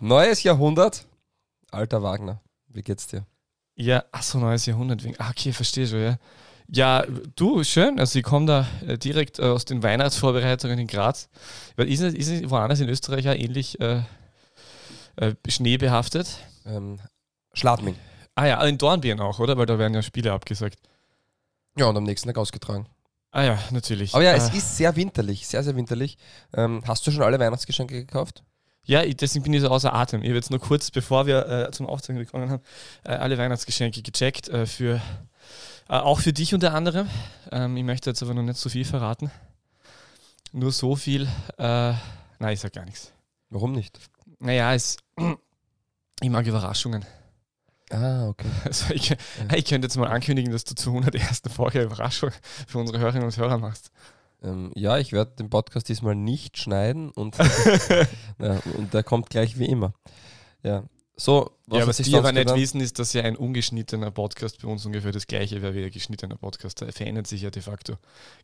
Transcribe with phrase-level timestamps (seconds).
[0.00, 1.04] Neues Jahrhundert.
[1.70, 3.26] Alter Wagner, wie geht's dir?
[3.76, 5.04] Ja, ach so, neues Jahrhundert.
[5.04, 5.14] Wegen.
[5.18, 6.18] Ah, okay, verstehe schon, ja.
[6.72, 7.04] Ja,
[7.36, 7.98] du, schön.
[7.98, 11.28] Also ich komme da äh, direkt äh, aus den Weihnachtsvorbereitungen in Graz.
[11.76, 14.02] Weil ist es, ist es woanders in Österreich ja ähnlich äh,
[15.16, 16.28] äh, schneebehaftet?
[16.66, 17.00] Ähm,
[17.54, 17.96] Schladming.
[18.36, 19.58] Ah ja, in Dornbirn auch, oder?
[19.58, 20.78] Weil da werden ja Spiele abgesagt.
[21.76, 22.86] Ja, und am nächsten Tag ausgetragen.
[23.32, 24.14] Ah ja, natürlich.
[24.14, 26.18] Aber ja, es Äh, ist sehr winterlich, sehr, sehr winterlich.
[26.54, 28.44] Ähm, hast du schon alle Weihnachtsgeschenke gekauft?
[28.84, 30.22] Ja, ich- deswegen bin ich so außer Atem.
[30.22, 32.62] Ich habe jetzt nur kurz, bevor wir äh, zum Aufzeichnen begonnen haben,
[33.04, 34.48] äh, alle Weihnachtsgeschenke gecheckt.
[34.48, 35.00] Äh, für,
[35.88, 37.08] äh, auch für dich unter anderem.
[37.52, 39.30] Ähm, ich möchte jetzt aber noch nicht so viel verraten.
[40.52, 41.28] Nur so viel.
[41.58, 41.92] Äh,
[42.38, 43.12] nein, ich sag gar nichts.
[43.50, 43.98] Warum nicht?
[44.40, 44.96] Naja, es,
[46.22, 47.04] ich mag Überraschungen.
[47.90, 48.48] Ah, okay.
[48.64, 49.10] Also ich,
[49.54, 51.42] ich könnte jetzt mal ankündigen, dass du zur 101.
[51.54, 52.30] Folge Überraschung
[52.66, 53.90] für unsere Hörerinnen und Hörer machst.
[54.42, 57.36] Ähm, ja, ich werde den Podcast diesmal nicht schneiden und,
[58.38, 59.92] ja, und der kommt gleich wie immer.
[60.62, 60.84] Ja.
[61.16, 64.62] So, ja, was sich die sonst aber nicht wissen, ist, dass ja ein ungeschnittener Podcast
[64.62, 66.80] bei uns ungefähr das gleiche wäre wie ein geschnittener Podcast.
[66.80, 67.98] Da verändert sich ja de facto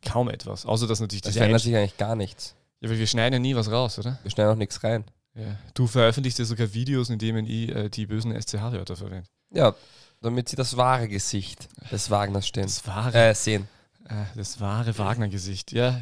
[0.05, 0.65] kaum etwas.
[0.67, 2.55] Außer dass natürlich Es diese verändert sich eigentlich gar nichts.
[2.79, 4.19] Ja, aber wir schneiden ja nie was raus, oder?
[4.21, 5.05] Wir schneiden auch nichts rein.
[5.33, 5.57] Ja.
[5.73, 9.27] Du veröffentlichst ja sogar Videos, in denen ich äh, die bösen SCH-Wörter verwende.
[9.51, 9.73] Ja,
[10.21, 12.63] damit sie das wahre Gesicht des Wagners stehen.
[12.63, 13.67] Das wahre, Äh, sehen.
[14.09, 15.99] Äh, das wahre Wagner-Gesicht, ja.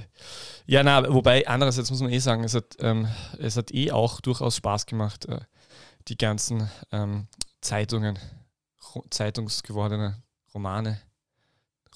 [0.65, 3.07] Ja, na, wobei, andererseits muss man eh sagen, es hat, ähm,
[3.39, 5.39] es hat eh auch durchaus Spaß gemacht, äh,
[6.07, 7.27] die ganzen ähm,
[7.61, 8.17] Zeitungen,
[8.93, 10.21] Ro zeitungsgewordene
[10.53, 10.99] Romane,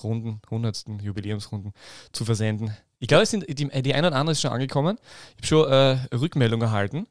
[0.01, 1.73] Runden, hundertsten Jubiläumsrunden
[2.11, 2.75] zu versenden.
[2.99, 4.97] Ich glaube, es sind die, die eine oder andere ist schon angekommen.
[5.41, 7.07] Ich habe schon äh, Rückmeldung erhalten.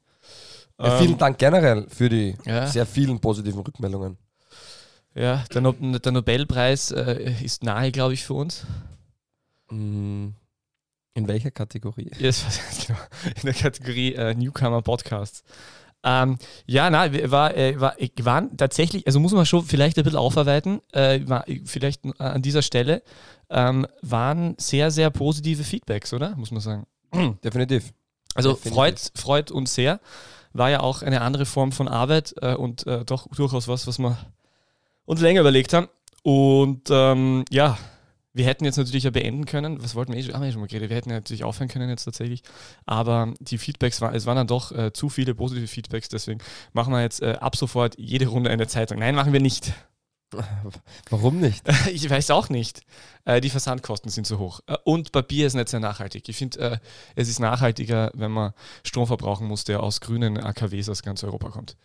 [0.80, 2.66] Ja, vielen Ähm, Dank generell für die Ja.
[2.66, 4.16] sehr vielen positiven Rückmeldungen.
[5.14, 8.64] Ja, der, no der Nobelpreis äh, ist nahe, glaube ich, für uns.
[9.70, 10.28] Mm,
[11.14, 12.10] In welcher Kategorie?
[12.20, 12.98] Genau,
[13.36, 15.42] in der Kategorie äh, Newcomer Podcasts.
[16.04, 20.04] Ähm, ja, nein, wir- war, äh, war, waren tatsächlich, also muss man schon vielleicht ein
[20.04, 23.02] bisschen aufarbeiten, äh, war, vielleicht an dieser Stelle,
[23.50, 26.36] ähm, waren sehr, sehr positive Feedbacks, oder?
[26.36, 26.86] Muss man sagen.
[27.42, 27.92] Definitiv.
[28.34, 28.74] Also Definitiv.
[28.74, 29.98] freut, freut uns sehr.
[30.52, 33.98] War ja auch eine andere Form von Arbeit äh, und äh, doch durchaus was, was
[33.98, 34.16] wir
[35.08, 35.88] uns länger überlegt haben.
[36.22, 37.78] Und ähm, ja,
[38.34, 39.82] wir hätten jetzt natürlich ja beenden können.
[39.82, 40.90] Was wollten wir eh schon, haben wir eh schon mal geredet.
[40.90, 42.42] Wir hätten ja natürlich aufhören können jetzt tatsächlich.
[42.84, 46.10] Aber die Feedbacks, war, es waren dann doch äh, zu viele positive Feedbacks.
[46.10, 46.40] Deswegen
[46.74, 48.98] machen wir jetzt äh, ab sofort jede Runde eine Zeitung.
[48.98, 49.72] Nein, machen wir nicht.
[51.10, 51.64] Warum nicht?
[51.90, 52.82] Ich weiß auch nicht.
[53.24, 54.60] Äh, die Versandkosten sind zu hoch.
[54.66, 56.28] Äh, und Papier ist nicht sehr nachhaltig.
[56.28, 56.78] Ich finde, äh,
[57.16, 58.52] es ist nachhaltiger, wenn man
[58.84, 61.78] Strom verbrauchen muss, der aus grünen AKWs aus ganz Europa kommt.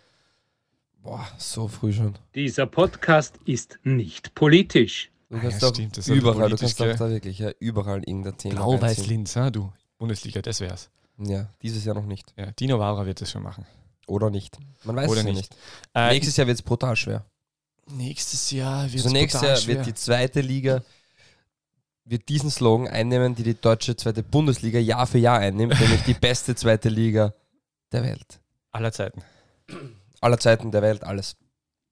[1.03, 2.15] Boah, so früh schon.
[2.33, 5.11] Dieser Podcast ist nicht politisch.
[5.29, 8.37] Du kannst ja, doch stimmt, das überall, du kannst doch da wirklich ja, überall irgendein
[8.37, 8.55] Thema.
[8.55, 9.71] Blau-Weiß-Linz, ha, du.
[9.97, 10.89] Bundesliga, das wär's.
[11.17, 12.33] Ja, dieses Jahr noch nicht.
[12.37, 13.65] Ja, Dino Waurer wird das schon machen.
[14.07, 14.57] Oder nicht.
[14.83, 15.51] Man weiß Oder es ja nicht.
[15.51, 15.61] nicht.
[15.93, 17.25] Äh, Nächstes Jahr wird es brutal schwer.
[17.91, 20.83] nächstes Jahr wird Also nächstes Jahr wird die zweite Liga
[22.05, 26.13] wird diesen Slogan einnehmen, die die deutsche zweite Bundesliga Jahr für Jahr einnimmt, nämlich die
[26.13, 27.33] beste zweite Liga
[27.91, 28.39] der Welt.
[28.71, 29.21] aller Zeiten.
[30.23, 31.35] Aller Zeiten der Welt, alles.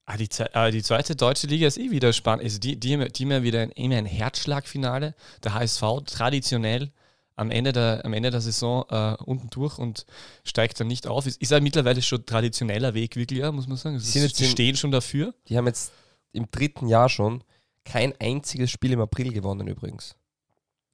[0.06, 2.44] Ah, die, Ze- ah, die zweite deutsche Liga ist eh wieder spannend.
[2.44, 5.16] Also die, die, die haben ja wieder ein, immer ein Herzschlagfinale.
[5.44, 6.92] Der HSV traditionell
[7.36, 10.06] am Ende der, am Ende der Saison äh, unten durch und
[10.44, 11.26] steigt dann nicht auf.
[11.28, 13.96] Ist, ist ja mittlerweile schon traditioneller Weg, wirklich, ja, muss man sagen.
[13.96, 15.34] Jetzt die im- stehen schon dafür.
[15.48, 15.92] Die haben jetzt
[16.34, 17.44] im dritten Jahr schon
[17.86, 20.16] kein einziges Spiel im April gewonnen übrigens.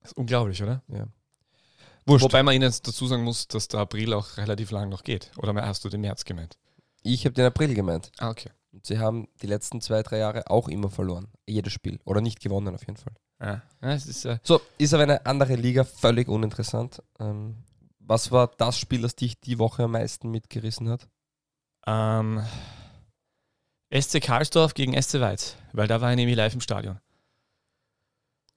[0.01, 0.83] Das ist unglaublich, oder?
[2.05, 2.23] Wurscht.
[2.23, 5.31] Wobei man ihnen jetzt dazu sagen muss, dass der April auch relativ lang noch geht.
[5.37, 6.57] Oder hast du den März gemeint?
[7.13, 8.12] Ich habe den April gemeint.
[8.19, 8.50] Ah, okay.
[8.72, 11.28] Und sie haben die letzten zwei, drei Jahre auch immer verloren.
[11.47, 12.00] Jedes Spiel.
[12.06, 13.13] Oder nicht gewonnen auf jeden Fall.
[13.40, 17.01] Ja, ja es ist, äh, So, ist aber eine andere Liga, völlig uninteressant.
[17.19, 17.56] Ähm,
[18.00, 21.07] was war das Spiel, das dich die Woche am meisten mitgerissen hat?
[21.88, 22.44] ähm,
[23.94, 27.00] SC Karlsdorf gegen SC Weiz, weil da war ich nämlich live im Stadion.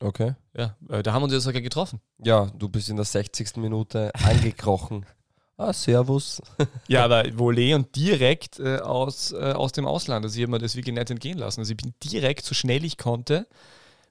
[0.01, 0.35] Okay.
[0.57, 2.01] Ja, äh, da haben wir uns ja sogar getroffen.
[2.19, 3.57] Ja, du bist in der 60.
[3.57, 5.07] Minute angekrochen.
[5.61, 6.41] ah, Servus.
[6.89, 10.25] Ja, aber Volley und direkt äh, aus, äh, aus dem Ausland.
[10.25, 11.61] Also ich habe mir das wirklich nicht entgehen lassen.
[11.61, 13.47] Also ich bin direkt, so schnell ich konnte,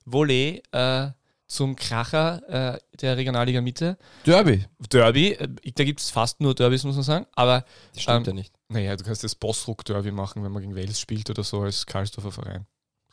[0.05, 1.07] Volley äh,
[1.47, 3.97] zum Kracher äh, der Regionalliga Mitte.
[4.25, 4.65] Derby.
[4.91, 7.25] Derby, äh, da gibt es fast nur Derbys, muss man sagen.
[7.35, 8.53] Aber Das stimmt Ähm, ja nicht.
[8.69, 12.31] naja, du kannst das Bossruck-Derby machen, wenn man gegen Wales spielt oder so als Karlsdorfer
[12.31, 12.65] Verein.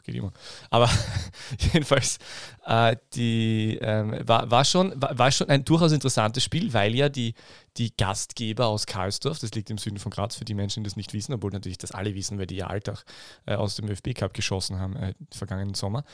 [0.06, 0.32] Geht immer.
[0.70, 0.88] Aber
[1.73, 2.19] jedenfalls,
[2.64, 7.08] äh, die, ähm, war, war, schon, war, war schon ein durchaus interessantes Spiel, weil ja
[7.08, 7.35] die,
[7.76, 10.97] die Gastgeber aus Karlsdorf, das liegt im Süden von Graz, für die Menschen, die das
[10.97, 13.05] nicht wissen, obwohl natürlich das alle wissen, weil die ja Alltag
[13.47, 16.05] äh, aus dem ÖFB Cup geschossen haben äh, vergangenen Sommer,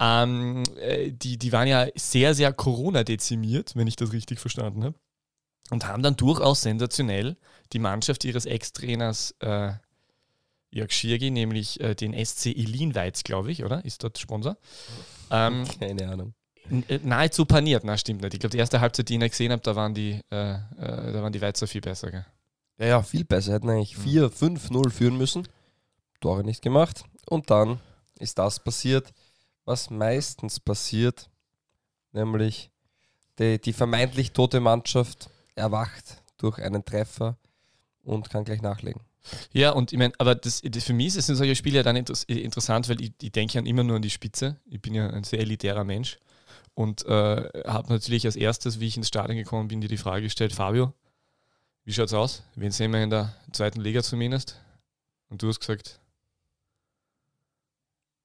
[0.00, 4.96] ähm, äh, die, die waren ja sehr, sehr Corona-dezimiert, wenn ich das richtig verstanden habe.
[5.70, 7.36] und haben dann durchaus sensationell
[7.72, 9.74] die Mannschaft ihres Ex-Trainers äh,
[10.76, 13.84] Jörg Schirgi, nämlich äh, den SC Ilinweiz, glaube ich, oder?
[13.84, 14.58] Ist dort Sponsor?
[15.30, 16.34] Ähm, Keine Ahnung.
[16.88, 18.34] äh, nahezu paniert, na stimmt nicht.
[18.34, 20.58] Ich glaube, die erste Halbzeit, die ich gesehen habe, da waren die, äh, äh,
[21.12, 22.10] da waren die Weizer viel besser.
[22.10, 22.26] Gell?
[22.78, 23.54] Ja, ja, viel besser.
[23.54, 25.48] Hätten eigentlich 4, 5, 0 führen müssen.
[26.20, 27.04] Tore nicht gemacht.
[27.26, 27.80] Und dann
[28.18, 29.12] ist das passiert,
[29.64, 31.30] was meistens passiert,
[32.12, 32.70] nämlich
[33.38, 37.38] die, die vermeintlich tote Mannschaft erwacht durch einen Treffer
[38.04, 39.00] und kann gleich nachlegen.
[39.52, 42.14] Ja, und ich meine, aber das, das für mich sind solche Spiele ja dann inter
[42.28, 44.56] interessant, weil ich, ich denke ja immer nur an die Spitze.
[44.66, 46.18] Ich bin ja ein sehr elitärer Mensch
[46.74, 50.22] und äh, habe natürlich als erstes, wie ich ins Stadion gekommen bin, dir die Frage
[50.22, 50.92] gestellt, Fabio,
[51.84, 52.42] wie schaut's aus?
[52.54, 54.60] Wen sehen wir in der zweiten Liga zumindest?
[55.28, 56.00] Und du hast gesagt,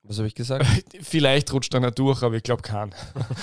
[0.03, 0.65] Was habe ich gesagt?
[1.01, 2.94] vielleicht rutscht einer durch, aber ich glaube keinen.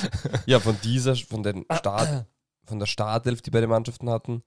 [0.46, 2.26] ja, von dieser, von den Start,
[2.64, 4.42] von der Startelf, die beide Mannschaften hatten,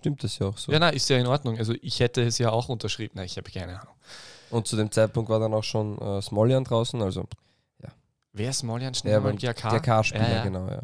[0.00, 0.72] stimmt das ja auch so.
[0.72, 1.58] Ja, nein, ist ja in Ordnung.
[1.58, 3.12] Also ich hätte es ja auch unterschrieben.
[3.14, 3.94] Nein, ich habe keine Ahnung.
[4.50, 7.26] Und zu dem Zeitpunkt war dann auch schon äh, Smoljan draußen, also
[8.32, 9.70] Wer ist der, schnell GAK?
[9.70, 10.44] der K-Spieler, Ja, ja.
[10.44, 10.82] genau, ja.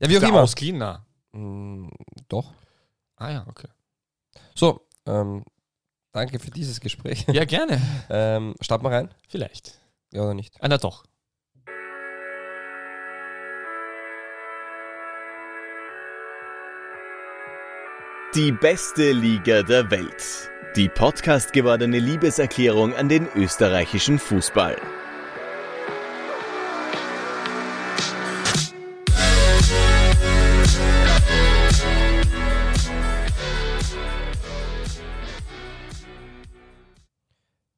[0.00, 0.46] Ja, wie auch immer.
[0.72, 1.04] Na.
[1.32, 1.88] Mm,
[2.28, 2.52] doch.
[3.16, 3.68] Ah ja, okay.
[4.54, 5.44] So, ähm,
[6.12, 7.24] danke für dieses Gespräch.
[7.28, 7.80] Ja, gerne.
[8.10, 9.14] ähm, starten wir rein?
[9.28, 9.78] Vielleicht.
[10.12, 10.56] Ja oder nicht?
[10.60, 11.04] Ah, na doch.
[18.34, 20.50] Die beste Liga der Welt.
[20.74, 24.76] Die Podcast gewordene Liebeserklärung an den österreichischen Fußball.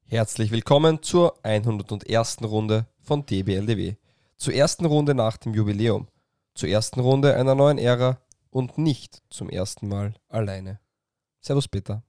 [0.07, 2.39] Herzlich willkommen zur 101.
[2.45, 3.97] Runde von DBLDW.
[4.39, 6.09] Zur ersten Runde nach dem Jubiläum.
[6.55, 8.23] Zur ersten Runde einer neuen Ära
[8.57, 10.81] und nicht zum ersten Mal alleine.
[11.43, 12.03] Servus Peter.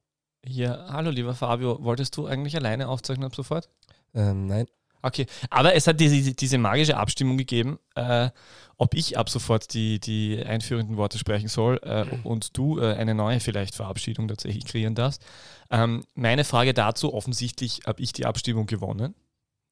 [0.46, 3.70] Ja, hallo lieber Fabio, wolltest du eigentlich alleine aufzeichnen ab sofort?
[4.14, 4.66] Ähm, nein.
[5.02, 8.30] Okay, aber es hat diese, diese magische Abstimmung gegeben, äh,
[8.78, 13.14] ob ich ab sofort die, die einführenden Worte sprechen soll äh, und du äh, eine
[13.14, 15.26] neue vielleicht Verabschiedung tatsächlich kreieren darfst.
[15.70, 19.16] Ähm, meine Frage dazu, offensichtlich habe ich die Abstimmung gewonnen.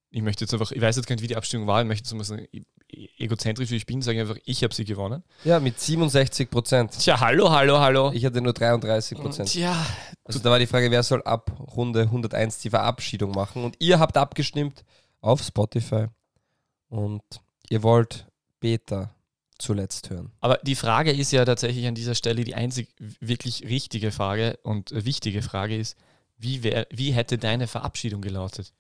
[0.10, 2.04] Ich möchte jetzt einfach, ich weiß jetzt gar nicht, wie die Abstimmung war, ich möchte
[2.04, 2.48] jetzt mal sagen,
[3.18, 5.24] egozentrisch wie ich bin, sage ich einfach, ich habe sie gewonnen.
[5.44, 6.92] Ja, mit 67 Prozent.
[6.98, 8.12] Tja, hallo, hallo, hallo.
[8.14, 9.50] Ich hatte nur 33 Prozent.
[9.50, 9.76] Tja,
[10.24, 13.64] Also da war die Frage, wer soll ab Runde 101 die Verabschiedung machen?
[13.64, 14.84] Und ihr habt abgestimmt
[15.22, 16.08] auf Spotify.
[16.90, 17.24] Und
[17.70, 18.28] ihr wollt
[18.60, 19.16] Beta
[19.58, 20.32] zuletzt hören.
[20.42, 22.90] Aber die Frage ist ja tatsächlich an dieser Stelle die einzig
[23.20, 25.98] wirklich richtige Frage und wichtige Frage ist,
[26.38, 28.74] wie, wär, wie hätte deine Verabschiedung gelautet?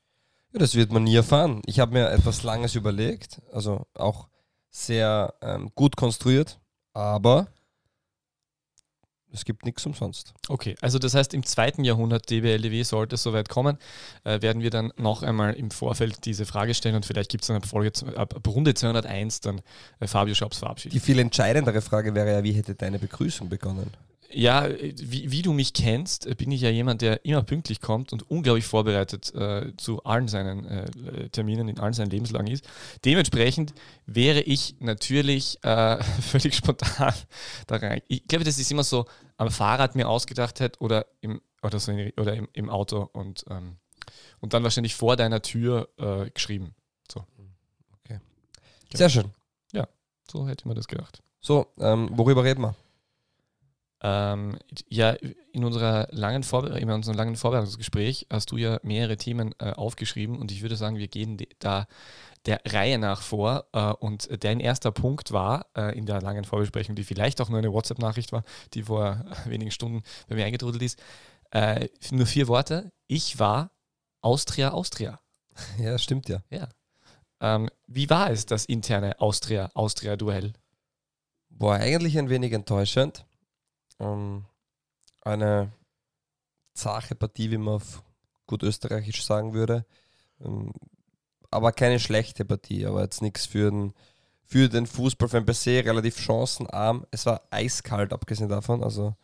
[0.55, 1.61] Ja, das wird man nie erfahren.
[1.65, 4.29] Ich habe mir etwas Langes überlegt, also auch
[4.69, 6.61] sehr ähm, gut konstruiert,
[6.93, 7.47] aber
[9.33, 10.33] es gibt nichts umsonst.
[10.47, 13.77] Okay, also das heißt, im zweiten Jahrhundert DBLDW sollte es soweit kommen,
[14.23, 17.49] äh, werden wir dann noch einmal im Vorfeld diese Frage stellen und vielleicht gibt es
[17.49, 19.61] dann ab, Folge, ab, Runde 201 dann
[19.99, 20.93] äh, Fabio Schops Verabschiedung.
[20.93, 23.91] Die viel entscheidendere Frage wäre ja, wie hätte deine Begrüßung begonnen?
[24.31, 28.11] Ja, wie, wie du mich kennst, äh, bin ich ja jemand, der immer pünktlich kommt
[28.13, 32.67] und unglaublich vorbereitet äh, zu allen seinen äh, äh, Terminen, in allen seinen Lebenslagen ist.
[33.05, 33.73] Dementsprechend
[34.05, 37.13] wäre ich natürlich äh, völlig spontan
[37.67, 38.01] da rein.
[38.07, 39.05] Ich glaube, das ist immer so
[39.37, 43.45] am Fahrrad mir ausgedacht hätte oder im, oder so in, oder im, im Auto und,
[43.49, 43.77] ähm,
[44.39, 46.75] und dann wahrscheinlich vor deiner Tür äh, geschrieben.
[48.93, 49.31] Sehr schön.
[50.31, 51.21] So hätte man das gedacht.
[51.39, 52.75] So, ähm, worüber reden wir?
[54.07, 55.15] Ähm, ja,
[55.51, 60.37] in, unserer langen Vorbe in unserem langen Vorbereitungsgespräch hast du ja mehrere Themen äh, aufgeschrieben
[60.37, 61.87] und ich würde sagen, wir gehen da
[62.45, 63.65] der Reihe nach vor.
[63.73, 67.57] Äh, und dein erster Punkt war äh, in der langen Vorbesprechung, die vielleicht auch nur
[67.57, 68.43] eine WhatsApp-Nachricht war,
[68.75, 71.01] die vor wenigen Stunden bei mir eingetrudelt ist,
[71.49, 72.91] äh, nur vier Worte.
[73.07, 73.71] Ich war
[74.21, 75.19] Austria, Austria.
[75.79, 76.43] Ja, stimmt ja.
[77.39, 80.53] Ähm, wie war es, das interne Austria-Austria-Duell?
[81.49, 83.25] War eigentlich ein wenig enttäuschend.
[83.99, 84.45] Ähm,
[85.21, 85.71] eine
[86.73, 88.03] zache Partie, wie man auf
[88.47, 89.85] gut österreichisch sagen würde.
[90.41, 90.73] Ähm,
[91.51, 93.93] aber keine schlechte Partie, aber jetzt nichts für den,
[94.43, 97.05] für den Fußballfan per se, relativ chancenarm.
[97.11, 98.83] Es war eiskalt, abgesehen davon.
[98.83, 99.15] Also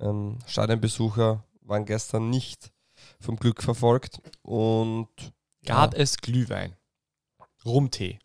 [0.00, 2.72] ähm, Stadionbesucher waren gestern nicht
[3.20, 4.20] vom Glück verfolgt.
[4.42, 5.08] Und
[5.64, 6.76] Gab ja, es Glühwein?
[7.64, 8.18] Rumtee?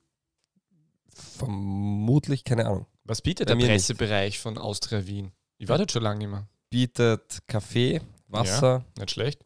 [1.19, 3.71] vermutlich, keine Ahnung, Was bietet Bei der mir nicht.
[3.71, 5.31] Pressebereich von Austria Wien?
[5.59, 6.47] Ich war dort schon lange mehr.
[6.71, 9.45] bietet Kaffee, Wasser, Nicht schlecht.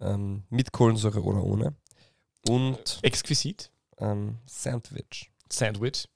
[0.00, 1.74] ähm, mit Kohlensäure oder ohne.
[2.48, 3.70] Und Exquisit.
[3.98, 5.30] ähm, Sandwich.
[5.50, 6.08] Sandwich.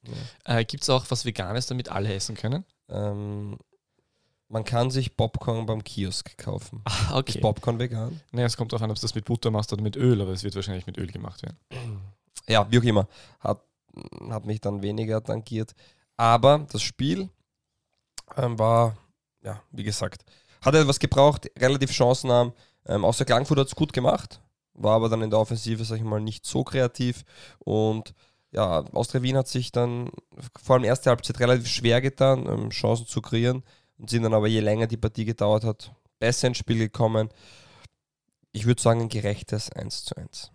[0.45, 2.64] Äh, Gibt es auch was Veganes, damit alle essen können?
[2.88, 3.57] Ähm,
[4.49, 6.80] Man kann sich Popcorn beim Kiosk kaufen.
[6.85, 7.40] Ah, Ist okay.
[7.40, 8.21] Popcorn vegan?
[8.33, 10.33] Naja, es kommt darauf an, ob du das mit Butter machst oder mit Öl, aber
[10.33, 11.59] es wird wahrscheinlich mit Öl gemacht werden.
[12.49, 13.07] Ja, wie auch immer.
[13.40, 13.62] Hat,
[14.30, 15.75] hat mich dann weniger tangiert.
[16.16, 17.28] Aber das Spiel
[18.38, 18.97] ähm, war,
[19.42, 20.25] ja, wie gesagt,
[20.61, 22.52] hat etwas gebraucht, relativ chancenarm.
[22.87, 24.40] Ähm, außer Klangfurt hat es gut gemacht,
[24.75, 27.25] war aber dann in der Offensive, sag ich mal, nicht so kreativ.
[27.59, 28.14] Und
[28.50, 30.11] ja, Austria Wien hat sich dann
[30.61, 33.62] vor allem erste Halbzeit relativ schwer getan, ähm, Chancen zu kreieren
[33.99, 37.28] und sind dann aber, je länger die Partie gedauert hat, besser ins Spiel gekommen.
[38.52, 40.50] Ich würde sagen, ein gerechtes 1 zu 1.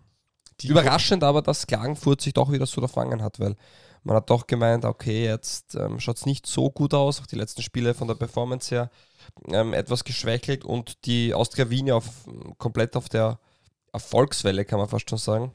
[0.60, 3.56] Die Überraschend aber, dass Klagenfurt sich doch wieder so erfangen hat, weil
[4.04, 7.36] man hat doch gemeint, okay, jetzt ähm, schaut es nicht so gut aus, auch die
[7.36, 8.90] letzten Spiele von der Performance her
[9.48, 12.26] ähm, etwas geschwächelt und die Austria Wien auf,
[12.58, 13.40] komplett auf der
[13.92, 15.54] Erfolgswelle, kann man fast schon sagen.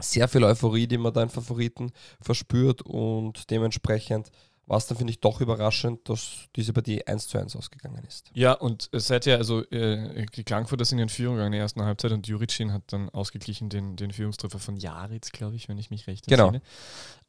[0.00, 4.30] Sehr viel Euphorie, die man da in Favoriten verspürt und dementsprechend
[4.66, 8.30] war es dann, finde ich, doch überraschend, dass diese Partie 1 zu 1 ausgegangen ist.
[8.34, 11.62] Ja, und es seid ja, also äh, die Klangfurter sind in Führung gegangen in der
[11.62, 15.78] ersten Halbzeit und Juricin hat dann ausgeglichen den, den Führungstreffer von Jaritz, glaube ich, wenn
[15.78, 16.46] ich mich recht Genau.
[16.48, 16.62] entsinne.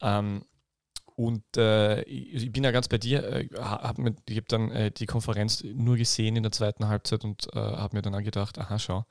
[0.01, 0.45] Ähm,
[1.15, 4.91] und äh, ich bin ja ganz bei dir, äh, hab mir, ich habe dann äh,
[4.91, 8.77] die Konferenz nur gesehen in der zweiten Halbzeit und äh, habe mir dann gedacht, aha,
[8.79, 9.05] schau,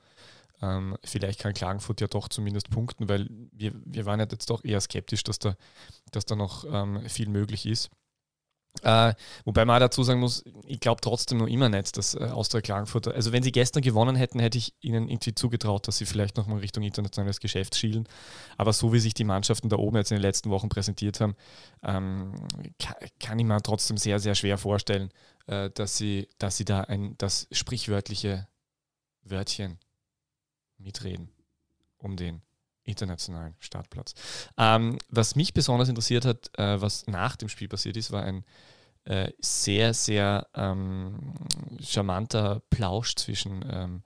[0.61, 4.63] ähm, vielleicht kann Klagenfurt ja doch zumindest punkten, weil wir, wir waren ja jetzt doch
[4.63, 5.55] eher skeptisch, dass da,
[6.11, 7.89] dass da noch ähm, viel möglich ist.
[8.83, 9.13] Äh,
[9.45, 12.61] wobei man auch dazu sagen muss, ich glaube trotzdem noch immer nicht, dass äh, Austria
[12.61, 16.37] Klagenfurt, also wenn sie gestern gewonnen hätten, hätte ich ihnen irgendwie zugetraut, dass sie vielleicht
[16.37, 18.07] nochmal Richtung internationales Geschäft schielen.
[18.57, 21.35] Aber so wie sich die Mannschaften da oben jetzt in den letzten Wochen präsentiert haben,
[21.83, 22.33] ähm,
[22.79, 25.09] kann, kann ich mir trotzdem sehr, sehr schwer vorstellen,
[25.47, 28.47] äh, dass, sie, dass sie da ein, das sprichwörtliche
[29.23, 29.79] Wörtchen
[30.77, 31.29] mitreden
[31.97, 32.41] um den
[32.85, 34.13] internationalen Startplatz.
[34.57, 38.45] Ähm, was mich besonders interessiert hat, äh, was nach dem Spiel passiert ist, war ein
[39.05, 41.33] äh, sehr, sehr ähm,
[41.81, 44.03] charmanter Plausch zwischen ähm,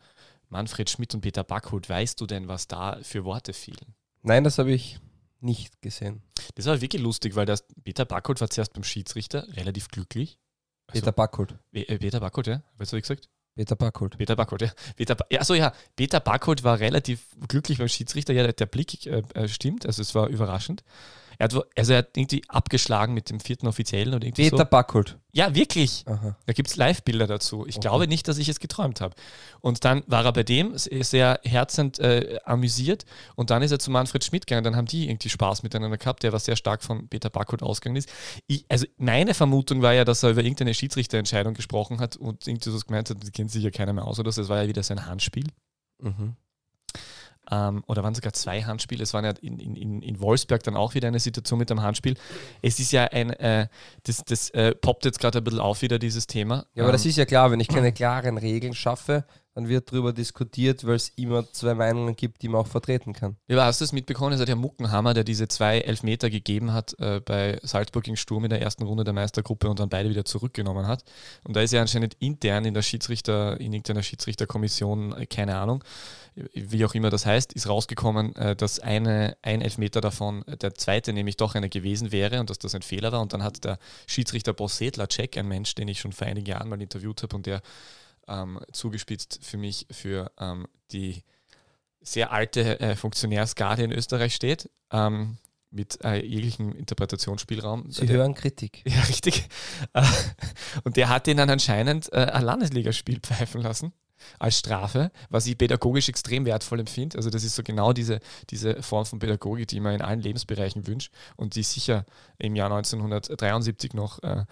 [0.50, 1.88] Manfred Schmidt und Peter Backhut.
[1.90, 3.96] Weißt du denn, was da für Worte fielen?
[4.24, 5.00] Nein, das habe ich
[5.40, 6.22] nicht gesehen.
[6.56, 10.40] Das war wirklich lustig, weil das Peter Backhut war zuerst beim Schiedsrichter relativ glücklich.
[10.88, 11.56] Also, Peter Backholt.
[11.72, 12.64] Pe- äh, Peter Backhut, ja?
[12.78, 13.30] Was habe ich gesagt?
[13.56, 14.18] Peter Backholt.
[14.18, 14.72] Peter Backholt, ja.
[14.96, 15.74] Peter ba ja, achso, ja.
[15.96, 18.34] Peter Backholt war relativ glücklich beim Schiedsrichter.
[18.34, 20.84] Ja, der, der Blick äh, äh, stimmt, also es war überraschend.
[21.42, 24.66] Er hat, also er hat irgendwie abgeschlagen mit dem vierten Offiziellen und irgendwie Peter so.
[24.66, 25.18] Backholt.
[25.32, 26.04] Ja, wirklich.
[26.06, 26.36] Aha.
[26.46, 27.66] Da gibt es Live-Bilder dazu.
[27.66, 27.88] Ich Okay.
[27.88, 29.16] glaube nicht, dass ich es geträumt habe.
[29.62, 33.06] Und dann war er bei dem se- sehr herzend äh, amüsiert
[33.36, 34.66] und dann ist er zu Manfred Schmidt gegangen.
[34.66, 37.96] Dann haben die irgendwie Spaß miteinander gehabt, der war sehr stark von Peter Backholt ausgegangen
[37.96, 38.10] ist.
[38.48, 42.70] Ich, also meine Vermutung war ja, dass er über irgendeine Schiedsrichterentscheidung gesprochen hat und irgendwie
[42.70, 44.42] so gemeint hat, die kennt sich ja keiner mehr aus oder so.
[44.42, 45.46] Das war ja wieder sein Handspiel.
[46.02, 46.36] Mhm.
[47.52, 49.04] Ähm, oder waren sogar zwei Handspiele.
[49.04, 52.16] Es war ja in, in, in, Wolfsberg dann auch wieder eine Situation mit einem Handspiel.
[52.62, 53.68] Es ist ja ein, äh,
[54.04, 56.66] das, das äh, poppt jetzt gerade ein bisschen auf wieder, dieses Thema.
[56.76, 59.26] Ja, aber das Ähm, ist ja klar, wenn ich keine klaren Regeln schaffe,
[59.60, 63.36] dann wird darüber diskutiert, weil es immer zwei Meinungen gibt, die man auch vertreten kann.
[63.48, 64.32] Ja, hast du es mitbekommen?
[64.32, 68.46] Es hat ja Muckenhammer, der diese zwei Elfmeter gegeben hat äh, bei Salzburg gegen Sturm
[68.46, 71.04] in der ersten Runde der Meistergruppe und dann beide wieder zurückgenommen hat.
[71.44, 75.84] Und da ist ja anscheinend intern in der Schiedsrichter, in irgendeiner Schiedsrichterkommission, äh, keine Ahnung,
[76.54, 80.74] wie auch immer das heißt, ist rausgekommen, äh, dass eine, ein Elfmeter davon äh, der
[80.76, 83.22] zweite nämlich doch einer gewesen wäre und dass das ein Fehler war.
[83.22, 86.82] Und dann hat der Schiedsrichter Bosetla-Check, ein Mensch, den ich schon vor einigen Jahren mal
[86.82, 87.62] interviewt habe und der
[88.28, 91.24] ähm, zugespitzt für mich für ähm, die
[92.02, 95.38] sehr alte äh, Funktionärsgarde in Österreich steht, ähm,
[95.72, 97.92] mit äh, jeglichem Interpretationsspielraum.
[97.92, 98.82] Sie Der- hören Kritik.
[98.88, 99.48] Ja, richtig.
[99.94, 100.04] Äh,
[100.84, 103.94] Und der hat den dann anscheinend äh, ein Landesligaspiel pfeifen lassen
[104.40, 107.18] als Strafe, was ich pädagogisch extrem wertvoll empfinde.
[107.18, 110.88] Also das ist so genau diese, diese Form von Pädagogik, die man in allen Lebensbereichen
[110.88, 112.06] wünscht und die sicher
[112.38, 114.46] im Jahr 1973 noch äh,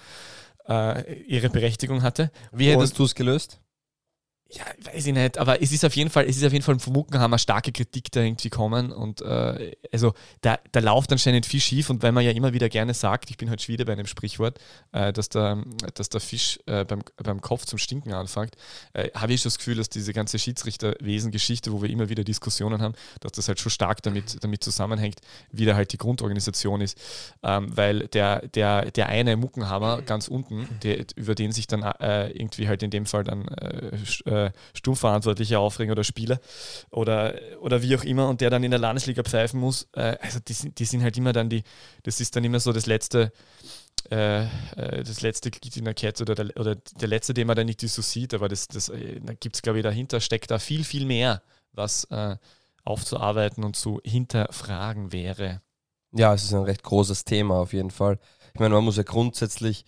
[0.67, 2.31] äh, ihre Berechtigung hatte.
[2.51, 3.59] Wie hättest du es gelöst?
[4.49, 4.63] Ja,
[4.93, 6.93] weiß ich nicht, aber es ist auf jeden Fall, es ist auf jeden Fall vom
[6.93, 11.89] Muckenhammer starke Kritik da irgendwie kommen und äh, also da, da läuft anscheinend viel schief
[11.89, 14.07] und weil man ja immer wieder gerne sagt, ich bin halt schon wieder bei einem
[14.07, 14.57] Sprichwort,
[14.93, 15.63] äh, dass, der,
[15.95, 18.55] dass der Fisch äh, beim, beim Kopf zum Stinken anfängt,
[18.93, 22.81] äh, habe ich schon das Gefühl, dass diese ganze Schiedsrichterwesen-Geschichte, wo wir immer wieder Diskussionen
[22.81, 25.19] haben, dass das halt schon stark damit, damit zusammenhängt,
[25.51, 26.97] wie da halt die Grundorganisation ist,
[27.43, 32.29] ähm, weil der, der, der eine Muckenhammer ganz unten, der, über den sich dann äh,
[32.29, 33.45] irgendwie halt in dem Fall dann
[34.45, 36.39] äh, Sturmverantwortliche aufregen oder Spieler
[36.91, 40.39] oder, oder wie auch immer und der dann in der Landesliga pfeifen muss, äh, also
[40.39, 41.63] die sind, die sind halt immer dann die,
[42.03, 43.31] das ist dann immer so das letzte,
[44.11, 47.55] äh, äh, das letzte Glied in der Kette oder der, oder der letzte, den man
[47.55, 50.51] dann nicht so sieht, aber das, das äh, da gibt es, glaube ich, dahinter steckt
[50.51, 51.41] da viel, viel mehr,
[51.73, 52.37] was äh,
[52.83, 55.61] aufzuarbeiten und zu hinterfragen wäre.
[56.13, 58.17] Ja, es ist ein recht großes Thema auf jeden Fall.
[58.53, 59.83] Ich meine, man muss ja grundsätzlich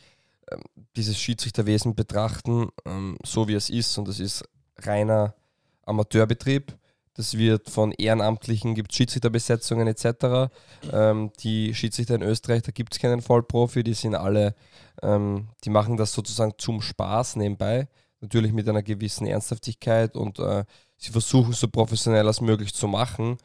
[0.96, 3.98] dieses Schiedsrichterwesen betrachten, ähm, so wie es ist.
[3.98, 4.44] Und das ist
[4.78, 5.36] reiner
[5.84, 6.78] Amateurbetrieb.
[7.14, 10.52] Das wird von Ehrenamtlichen, gibt es Schiedsrichterbesetzungen etc.
[10.92, 14.56] Ähm, die Schiedsrichter in Österreich, da gibt es keinen Vollprofi, die sind alle,
[15.02, 17.90] ähm, die machen das sozusagen zum Spaß nebenbei.
[18.22, 20.64] Natürlich mit einer gewissen Ernsthaftigkeit und äh,
[20.98, 23.38] sie versuchen so professionell als möglich zu machen.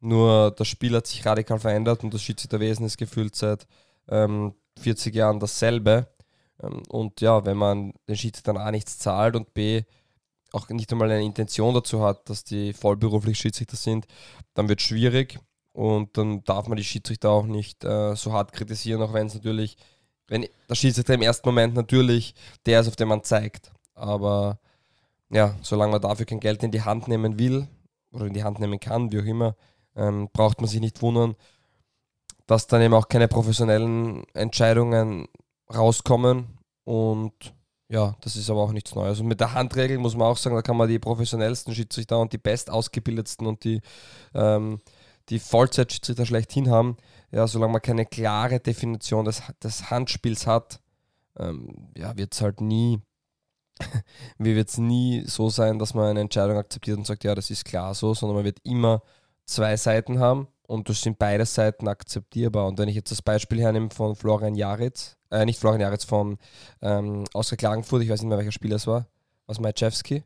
[0.00, 3.66] Nur das Spiel hat sich radikal verändert und das Schiedsrichterwesen ist gefühlt seit
[4.08, 6.06] ähm, 40 Jahren dasselbe.
[6.62, 9.82] Ähm, und ja, wenn man den Schiedsrichtern A nichts zahlt und B
[10.52, 14.06] auch nicht einmal eine Intention dazu hat, dass die vollberuflich Schiedsrichter sind,
[14.54, 15.38] dann wird es schwierig
[15.72, 19.34] und dann darf man die Schiedsrichter auch nicht äh, so hart kritisieren, auch wenn es
[19.34, 19.76] natürlich,
[20.26, 22.34] wenn der Schiedsrichter im ersten Moment natürlich
[22.66, 23.72] der ist, auf den man zeigt.
[23.94, 24.58] Aber
[25.30, 27.68] ja, solange man dafür kein Geld in die Hand nehmen will
[28.12, 29.54] oder in die Hand nehmen kann, wie auch immer,
[29.96, 31.36] ähm, braucht man sich nicht wundern,
[32.46, 35.28] dass dann eben auch keine professionellen Entscheidungen
[35.74, 37.54] rauskommen und
[37.90, 39.20] ja, das ist aber auch nichts Neues.
[39.20, 42.32] Und mit der Handregel muss man auch sagen, da kann man die professionellsten Schiedsrichter und
[42.32, 43.80] die bestausgebildetsten und die,
[44.34, 44.80] ähm,
[45.30, 46.98] die Vollzeitschiedsrichter schlechthin haben.
[47.30, 50.80] Ja, solange man keine klare Definition des, des Handspiels hat,
[51.38, 53.00] ähm, ja, wird es halt nie,
[54.38, 57.64] wird es nie so sein, dass man eine Entscheidung akzeptiert und sagt, ja, das ist
[57.64, 59.02] klar so, sondern man wird immer
[59.46, 62.66] zwei Seiten haben und das sind beide Seiten akzeptierbar.
[62.66, 66.38] Und wenn ich jetzt das Beispiel hernehme von Florian Jaritz, äh, nicht Florian Jaritz, von
[66.82, 69.06] ähm, Oskar Klagenfurt, ich weiß nicht mehr, welcher Spieler es war,
[69.46, 70.24] was Majewski?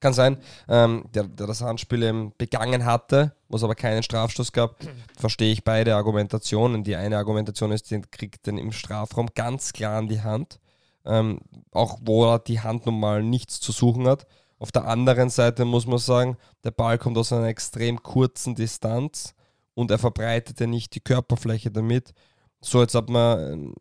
[0.00, 0.36] Kann sein,
[0.68, 4.76] ähm, der, der das Handspiel eben begangen hatte, wo es aber keinen Strafstoß gab,
[5.16, 6.84] verstehe ich beide Argumentationen.
[6.84, 10.60] Die eine Argumentation ist, den kriegt den im Strafraum ganz klar an die Hand,
[11.06, 11.40] ähm,
[11.72, 14.26] auch wo er die Hand nun mal nichts zu suchen hat.
[14.58, 19.34] Auf der anderen Seite muss man sagen, der Ball kommt aus einer extrem kurzen Distanz
[19.74, 22.14] und er verbreitete nicht die Körperfläche damit.
[22.60, 23.74] So, jetzt hat man ähm,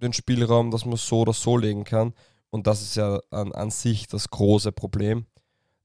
[0.00, 2.14] den Spielraum, dass man so oder so legen kann.
[2.50, 5.26] Und das ist ja an, an sich das große Problem.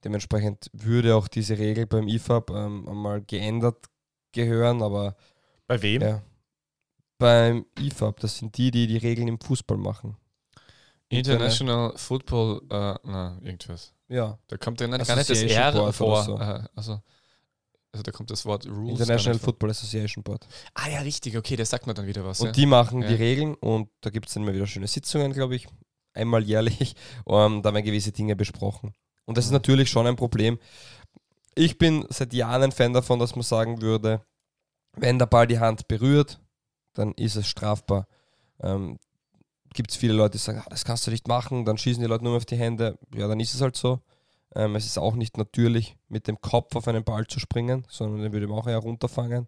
[0.03, 3.85] Dementsprechend würde auch diese Regel beim IFAB ähm, einmal geändert
[4.31, 5.15] gehören, aber.
[5.67, 6.01] Bei wem?
[6.01, 6.21] Ja,
[7.23, 10.17] beim IFAB, das sind die, die die Regeln im Fußball machen.
[11.07, 13.93] International Football, äh, na, irgendwas.
[14.09, 14.37] Ja.
[14.47, 16.23] Da kommt ja gar nicht das R vor.
[16.23, 16.35] So.
[16.75, 17.01] Also,
[17.93, 18.99] also da kommt das Wort Rules.
[18.99, 20.47] International Football Association Board.
[20.73, 22.41] Ah ja, richtig, okay, das sagt man dann wieder was.
[22.41, 22.51] Und ja.
[22.51, 23.07] die machen ja.
[23.07, 25.67] die Regeln und da gibt es dann immer wieder schöne Sitzungen, glaube ich,
[26.13, 26.95] einmal jährlich.
[27.23, 28.93] Um, da werden gewisse Dinge besprochen.
[29.25, 30.57] Und das ist natürlich schon ein Problem.
[31.53, 34.25] Ich bin seit Jahren ein Fan davon, dass man sagen würde,
[34.93, 36.41] wenn der Ball die Hand berührt,
[36.93, 38.07] dann ist es strafbar.
[38.59, 38.97] Ähm,
[39.73, 42.09] gibt es viele Leute, die sagen, ah, das kannst du nicht machen, dann schießen die
[42.09, 42.97] Leute nur auf die Hände.
[43.13, 44.01] Ja, dann ist es halt so.
[44.55, 48.21] Ähm, es ist auch nicht natürlich, mit dem Kopf auf einen Ball zu springen, sondern
[48.21, 49.47] den würde man auch eher runterfangen.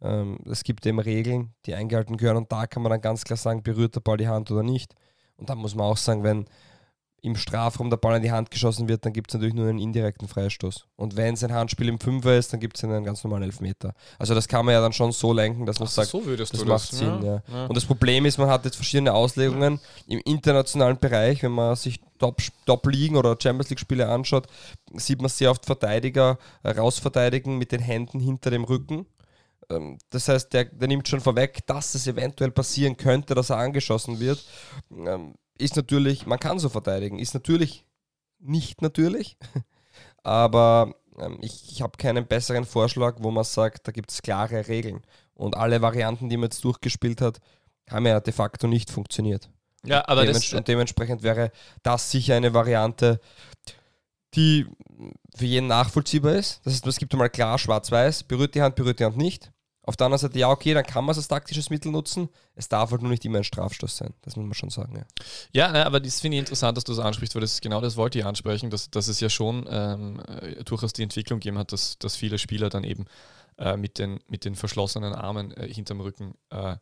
[0.00, 3.36] Ähm, es gibt eben Regeln, die eingehalten gehören und da kann man dann ganz klar
[3.36, 4.94] sagen, berührt der Ball die Hand oder nicht.
[5.36, 6.46] Und dann muss man auch sagen, wenn
[7.20, 9.78] im Strafraum der Ball in die Hand geschossen wird, dann gibt es natürlich nur einen
[9.78, 10.86] indirekten Freistoß.
[10.96, 13.92] Und wenn es ein Handspiel im Fünfer ist, dann gibt es einen ganz normalen Elfmeter.
[14.18, 16.50] Also das kann man ja dann schon so lenken, dass man Ach, sagt, so das
[16.50, 16.98] du macht das.
[16.98, 17.22] Sinn.
[17.22, 17.42] Ja.
[17.52, 17.66] Ja.
[17.66, 22.00] Und das Problem ist, man hat jetzt verschiedene Auslegungen im internationalen Bereich, wenn man sich
[22.66, 24.46] Top-Ligen oder Champions League-Spiele anschaut,
[24.94, 29.06] sieht man sehr oft Verteidiger rausverteidigen mit den Händen hinter dem Rücken.
[29.70, 33.58] Ähm, Das heißt, der, der nimmt schon vorweg, dass es eventuell passieren könnte, dass er
[33.58, 34.44] angeschossen wird.
[35.58, 37.84] Ist natürlich, man kann so verteidigen, ist natürlich
[38.38, 39.36] nicht natürlich,
[40.22, 44.68] aber ähm, ich, ich habe keinen besseren Vorschlag, wo man sagt, da gibt es klare
[44.68, 45.02] Regeln.
[45.34, 47.40] Und alle Varianten, die man jetzt durchgespielt hat,
[47.90, 49.50] haben ja de facto nicht funktioniert.
[49.84, 53.20] Ja, aber Dements das, und dementsprechend wäre das sicher eine Variante,
[54.34, 54.66] die
[55.34, 56.60] für jeden nachvollziehbar ist.
[56.64, 59.52] Das heißt, es gibt einmal klar schwarz-weiß, berührt die Hand, berührt die Hand nicht.
[59.88, 62.28] Auf der anderen Seite, ja, okay, dann kann man es als taktisches Mittel nutzen.
[62.54, 64.12] Es darf halt nur nicht immer ein Strafstoß sein.
[64.20, 64.94] Das muss man schon sagen.
[64.94, 65.04] Ja.
[65.54, 67.96] Ja, ne, aber das finde ich interessant, dass du das ansprichst, weil das genau das
[67.96, 71.72] wollte ich ansprechen, dass, dass es ja schon ähm, äh, durchaus die Entwicklung gegeben hat,
[71.72, 73.06] dass, dass viele Spieler dann eben
[73.58, 76.76] äh, mit, den, mit den verschlossenen Armen äh, hinterm Rücken äh,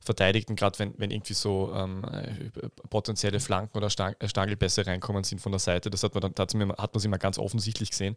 [0.00, 5.24] verteidigten, gerade wenn, wenn irgendwie so ähm, äh, potenzielle Flanken oder Stang, äh, Stangelpässe reinkommen
[5.24, 5.90] sind von der Seite.
[5.90, 8.16] Das hat man dann hat man, hat man immer ganz offensichtlich gesehen.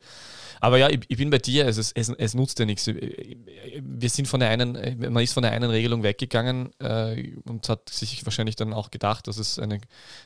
[0.59, 2.85] Aber ja, ich, ich bin bei dir, es, ist, es, es nutzt ja nichts.
[2.85, 4.73] Wir sind von der einen,
[5.11, 9.27] man ist von der einen Regelung weggegangen äh, und hat sich wahrscheinlich dann auch gedacht,
[9.27, 9.81] dass es eine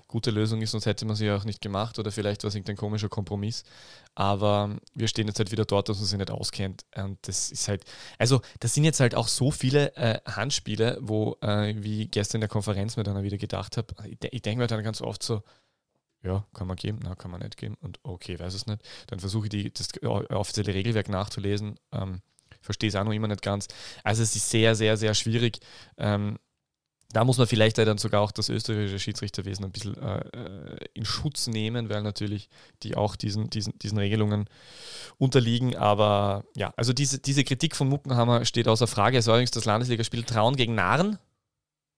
[0.07, 2.55] gute Lösung ist, sonst hätte man sie ja auch nicht gemacht oder vielleicht war es
[2.55, 3.63] irgendein komischer Kompromiss.
[4.15, 6.85] Aber wir stehen jetzt halt wieder dort, dass man sich nicht auskennt.
[6.95, 7.76] Und das ist halt,
[8.17, 12.41] also das sind jetzt halt auch so viele äh, Handspiele, wo, äh, wie gestern in
[12.41, 15.43] der Konferenz mir dann wieder gedacht habe, ich, ich denke mir dann ganz oft so,
[16.23, 18.81] ja, kann man geben, na, kann man nicht geben und okay, weiß es nicht.
[19.07, 22.21] Dann versuche ich die, das offizielle Regelwerk nachzulesen, ähm,
[22.61, 23.67] verstehe es auch noch immer nicht ganz.
[24.03, 25.59] Also es ist sehr, sehr, sehr schwierig.
[25.97, 26.37] Ähm,
[27.13, 31.47] da muss man vielleicht dann sogar auch das österreichische Schiedsrichterwesen ein bisschen äh, in Schutz
[31.47, 32.49] nehmen, weil natürlich
[32.83, 34.49] die auch diesen, diesen, diesen Regelungen
[35.17, 35.75] unterliegen.
[35.77, 39.17] Aber ja, also diese, diese Kritik von Muckenhammer steht außer Frage.
[39.17, 41.17] Es war übrigens das Landesligaspiel Traun gegen Narren,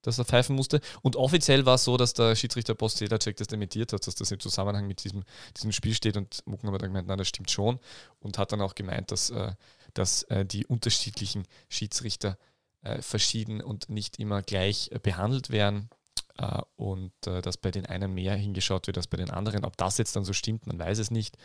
[0.04, 0.80] das er pfeifen musste.
[1.02, 4.30] Und offiziell war es so, dass der Schiedsrichter Post Sedacek das dementiert hat, dass das
[4.30, 5.24] im Zusammenhang mit diesem,
[5.58, 6.18] diesem Spiel steht.
[6.18, 7.80] Und Muckenhammer hat dann gemeint, nein, das stimmt schon.
[8.20, 9.54] Und hat dann auch gemeint, dass, äh,
[9.96, 12.38] dass äh, die unterschiedlichen Schiedsrichter
[12.82, 15.90] äh, verschieden und nicht immer gleich äh, behandelt werden
[16.38, 19.66] äh, und äh, dass bei den einen mehr hingeschaut wird als bei den anderen.
[19.66, 21.38] Ob das jetzt dann so stimmt, man weiß es nicht.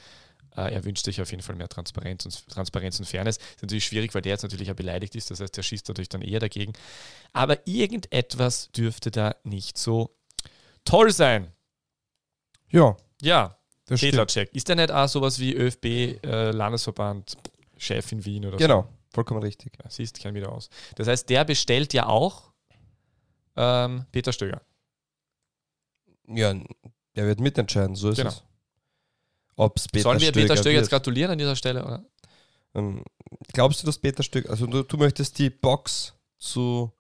[0.57, 3.39] Äh, er wünscht sich auf jeden Fall mehr Transparenz und, Transparenz und Fairness.
[3.39, 6.09] Ist natürlich schwierig, weil der jetzt natürlich auch beleidigt ist, das heißt, der schießt natürlich
[6.09, 6.73] dann eher dagegen.
[7.33, 10.17] Aber irgendetwas dürfte da nicht so
[10.85, 11.53] toll sein.
[12.71, 13.59] Ja, Ja.
[13.87, 14.55] Peter-Check.
[14.55, 15.85] Ist der nicht auch sowas wie ÖFB,
[16.25, 17.37] äh, Landesverband,
[17.77, 18.59] Chef in Wien oder so?
[18.59, 19.73] Genau, vollkommen richtig.
[19.83, 20.69] Ja, siehst, kenn wieder aus.
[20.97, 22.53] Das heißt, der bestellt ja auch
[23.57, 24.61] ähm, Peter Stöger.
[26.27, 26.55] Ja,
[27.15, 28.31] der wird mitentscheiden, so ist Genau.
[28.31, 28.43] es.
[29.57, 30.91] Ob es Peter Sollen wir Peter Stöger jetzt wird.
[30.91, 31.85] gratulieren an dieser Stelle?
[31.85, 32.05] Oder?
[32.75, 33.05] Ähm,
[33.53, 36.93] glaubst du, dass Peter Stöger, also du, du möchtest die Box zu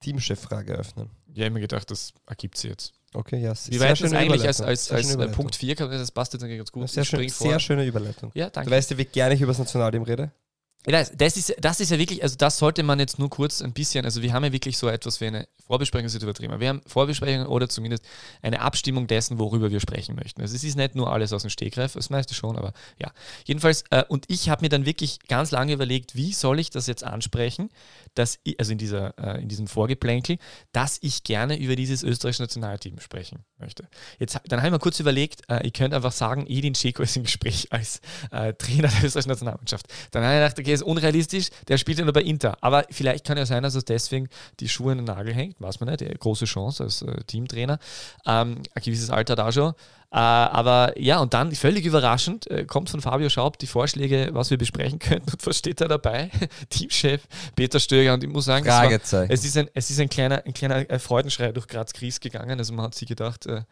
[0.00, 1.10] Teamchef-Frage öffnen?
[1.34, 2.94] Ich habe mir gedacht, das ergibt sie jetzt.
[3.12, 3.54] Okay, ja.
[3.68, 5.28] Wie war das eigentlich als, als, als äh.
[5.28, 5.74] Punkt 4?
[5.74, 6.88] Das passt jetzt eigentlich ganz gut.
[6.88, 7.48] Sehr, schön, vor.
[7.48, 8.30] sehr schöne Überleitung.
[8.34, 8.70] Ja, danke.
[8.70, 10.30] Du weißt ja, wie gerne ich über das Nationalteam rede.
[10.86, 13.72] Das, das, ist, das ist ja wirklich, also das sollte man jetzt nur kurz ein
[13.72, 16.80] bisschen, also wir haben ja wirklich so etwas wie eine Vorbesprechung, ist übertrieben, wir haben
[16.86, 18.04] Vorbesprechungen oder zumindest
[18.40, 20.40] eine Abstimmung dessen, worüber wir sprechen möchten.
[20.42, 23.10] Also es ist nicht nur alles aus dem Stegreif, das meiste schon, aber ja.
[23.44, 26.86] Jedenfalls, äh, und ich habe mir dann wirklich ganz lange überlegt, wie soll ich das
[26.86, 27.68] jetzt ansprechen,
[28.14, 30.38] dass ich, also in, dieser, äh, in diesem Vorgeplänkel,
[30.70, 33.88] dass ich gerne über dieses österreichische Nationalteam sprechen möchte.
[34.20, 37.16] Jetzt, dann habe ich mir kurz überlegt, äh, ich könnte einfach sagen, Edin Dzeko ist
[37.16, 39.86] im Gespräch als äh, Trainer der österreichischen Nationalmannschaft.
[40.12, 42.56] Dann habe ich gedacht, okay, ist unrealistisch, der spielt ja nur bei Inter.
[42.60, 44.28] Aber vielleicht kann ja sein, dass er deswegen
[44.60, 47.78] die Schuhe in den Nagel hängt, weiß man nicht, große Chance als äh, Teamtrainer.
[48.26, 49.74] Ähm, ein gewisses Alter da schon.
[50.12, 54.50] Äh, aber ja, und dann völlig überraschend äh, kommt von Fabio Schaub die Vorschläge, was
[54.50, 55.30] wir besprechen könnten.
[55.30, 56.30] Und was steht da dabei?
[56.70, 57.22] Teamchef
[57.56, 58.14] Peter Stöger.
[58.14, 60.88] Und ich muss sagen, es war, es ist ein, es ist ein kleiner, ein kleiner
[60.88, 62.58] äh, Freudenschrei durch Graz-Gries gegangen.
[62.58, 63.62] Also man hat sich gedacht, äh,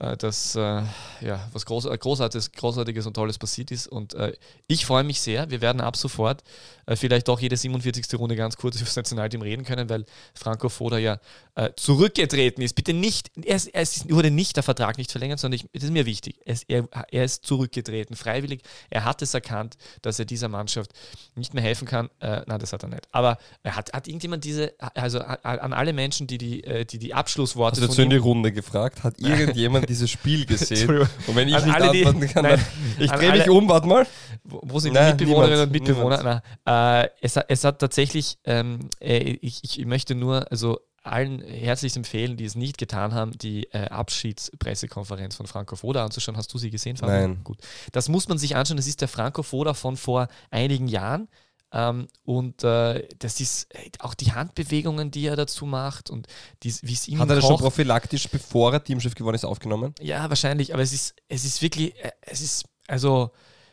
[0.00, 0.82] dass äh,
[1.20, 3.86] ja, was Groß, äh, Großartiges, Großartiges und Tolles passiert ist.
[3.86, 4.32] Und äh,
[4.66, 5.50] ich freue mich sehr.
[5.50, 6.42] Wir werden ab sofort
[6.86, 8.18] äh, vielleicht auch jede 47.
[8.18, 11.18] Runde ganz kurz über das Nationalteam reden können, weil Franco Foda ja
[11.54, 12.76] äh, zurückgetreten ist.
[12.76, 15.84] Bitte nicht, er, ist, er ist, wurde nicht der Vertrag nicht verlängert, sondern ich, das
[15.84, 16.40] ist mir wichtig.
[16.46, 18.62] Er ist, er, er ist zurückgetreten, freiwillig.
[18.88, 20.92] Er hat es erkannt, dass er dieser Mannschaft
[21.34, 22.08] nicht mehr helfen kann.
[22.20, 23.06] Äh, nein, das hat er nicht.
[23.12, 27.12] Aber er hat, hat irgendjemand diese, also an alle Menschen, die die, äh, die, die
[27.12, 29.04] Abschlussworte Hast du dazu in die Runde gefragt?
[29.04, 30.88] Hat irgendjemand dieses Spiel gesehen?
[31.26, 32.58] Und wenn ich An nicht alle, die- antworten kann, nein,
[32.96, 34.06] dann ich drehe mich alle- um, warte mal.
[34.44, 36.42] Wo, wo sind die Nein, Mitbewohnerinnen und Mitbewohner?
[36.64, 41.40] Na, äh, es, hat- es hat tatsächlich, ähm, äh, ich, ich möchte nur, also allen
[41.42, 46.36] herzlich empfehlen, die es nicht getan haben, die äh, Abschiedspressekonferenz von Franco Foda anzuschauen.
[46.36, 47.20] Hast du sie gesehen, Fabian?
[47.32, 47.40] Nein.
[47.44, 47.58] Gut.
[47.92, 48.76] Das muss man sich anschauen.
[48.76, 51.28] Das ist der Franco Foda von vor einigen Jahren.
[51.72, 56.26] Ähm, und äh, das ist äh, auch die Handbewegungen, die er dazu macht und
[56.62, 57.62] wie es ihm Hat er das schon kocht.
[57.62, 59.94] prophylaktisch, bevor er Teamchef geworden ist, aufgenommen?
[60.00, 63.30] Ja, wahrscheinlich, aber es ist, es ist wirklich, äh, es ist, also,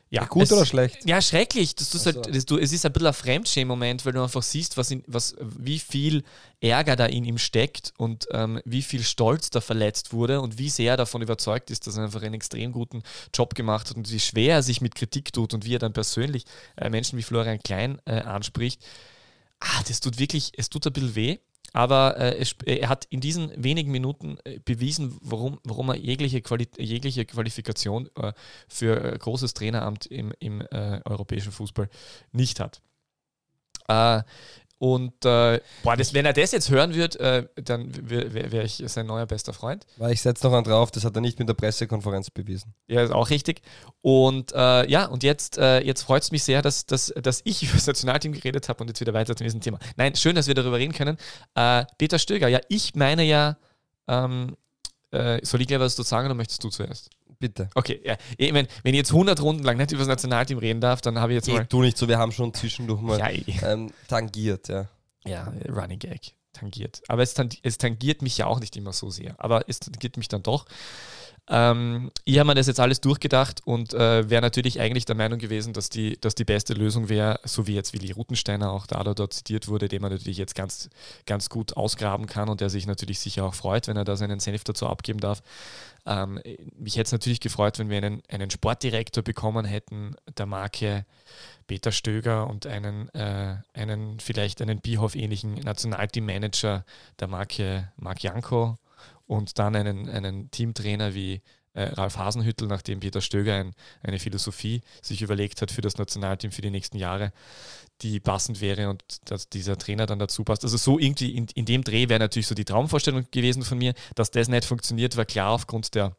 [0.10, 0.26] ja.
[0.26, 1.06] Gut es, oder schlecht?
[1.06, 1.76] Ja, schrecklich.
[1.76, 2.22] Das, das, Ach so.
[2.22, 5.04] halt, das, du, es ist ein bisschen ein Fremdschämen-Moment, weil du einfach siehst, was in,
[5.08, 6.24] was, wie viel
[6.62, 10.70] Ärger da in ihm steckt und ähm, wie viel Stolz da verletzt wurde und wie
[10.70, 14.12] sehr er davon überzeugt ist, dass er einfach einen extrem guten Job gemacht hat und
[14.12, 16.46] wie schwer er sich mit Kritik tut und wie er dann persönlich
[16.78, 18.82] äh, Menschen wie Florian Klein äh, anspricht.
[19.60, 21.38] Ah, das tut wirklich, es tut ein bisschen weh.
[21.74, 26.42] Aber äh, es, er hat in diesen wenigen Minuten äh, bewiesen, warum, warum er jegliche,
[26.42, 28.34] Quali jegliche Qualifikation äh,
[28.68, 31.90] für äh, großes Traineramt im, im äh, europäischen Fußball
[32.32, 32.82] nicht hat.
[34.80, 38.84] Und äh, boah, das, wenn er das jetzt hören wird, äh, dann wäre wär ich
[38.86, 39.88] sein neuer bester Freund.
[39.98, 42.76] Weil ich setze noch einen drauf, das hat er nicht mit der Pressekonferenz bewiesen.
[42.88, 43.62] Ja, ist auch richtig.
[44.02, 47.64] Und äh, ja, und jetzt, äh, jetzt freut es mich sehr, dass, dass, dass ich
[47.64, 49.80] über das Nationalteam geredet habe und jetzt wieder weiter zu diesem Thema.
[49.96, 51.18] Nein, schön, dass wir darüber reden können.
[51.56, 53.58] Äh, Peter Stöger, ja, ich meine ja,
[54.08, 54.56] ähm,
[55.12, 57.10] äh, soll ich gleich was dazu sagen oder möchtest du zuerst?
[57.40, 57.70] Bitte.
[57.76, 58.18] Okay, ja.
[58.38, 61.20] Ich mein, wenn ich jetzt 100 Runden lang nicht über das Nationalteam reden darf, dann
[61.20, 61.66] habe ich jetzt mal.
[61.66, 63.30] tu nicht so, wir haben schon zwischendurch mal Ja,
[63.70, 64.88] ähm, tangiert, ja.
[65.26, 67.02] ja, Running Gag tangiert.
[67.08, 69.36] Aber es tangiert mich ja auch nicht immer so sehr.
[69.38, 70.66] Aber es tangiert mich dann doch.
[71.50, 75.40] Ähm, ich habe mir das jetzt alles durchgedacht und äh, wäre natürlich eigentlich der Meinung
[75.40, 79.02] gewesen, dass die, dass die beste Lösung wäre, so wie jetzt Willi Rutensteiner auch da
[79.04, 80.90] dort zitiert wurde, den man natürlich jetzt ganz,
[81.26, 84.42] ganz gut ausgraben kann und der sich natürlich sicher auch freut, wenn er da seinen
[84.42, 85.42] Senf dazu abgeben darf.
[86.06, 86.42] Ähm,
[86.78, 91.06] mich hätte es natürlich gefreut, wenn wir einen, einen Sportdirektor bekommen hätten, der Marke
[91.68, 96.84] Peter Stöger und einen, äh, einen vielleicht einen Bierhoff-ähnlichen Nationalteammanager
[97.20, 98.78] der Marke Marc Janko
[99.28, 101.42] und dann einen, einen Teamtrainer wie
[101.74, 106.52] äh, Ralf Hasenhüttel, nachdem Peter Stöger ein, eine Philosophie sich überlegt hat für das Nationalteam
[106.52, 107.32] für die nächsten Jahre,
[108.02, 110.64] die passend wäre und dass dieser Trainer dann dazu passt.
[110.64, 113.94] Also so irgendwie in, in dem Dreh wäre natürlich so die Traumvorstellung gewesen von mir,
[114.16, 116.16] dass das nicht funktioniert, war klar aufgrund der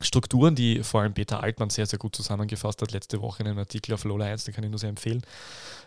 [0.00, 3.58] Strukturen, die vor allem Peter Altmann sehr, sehr gut zusammengefasst hat, letzte Woche in einem
[3.58, 5.22] Artikel auf Lola 1, den kann ich nur sehr empfehlen,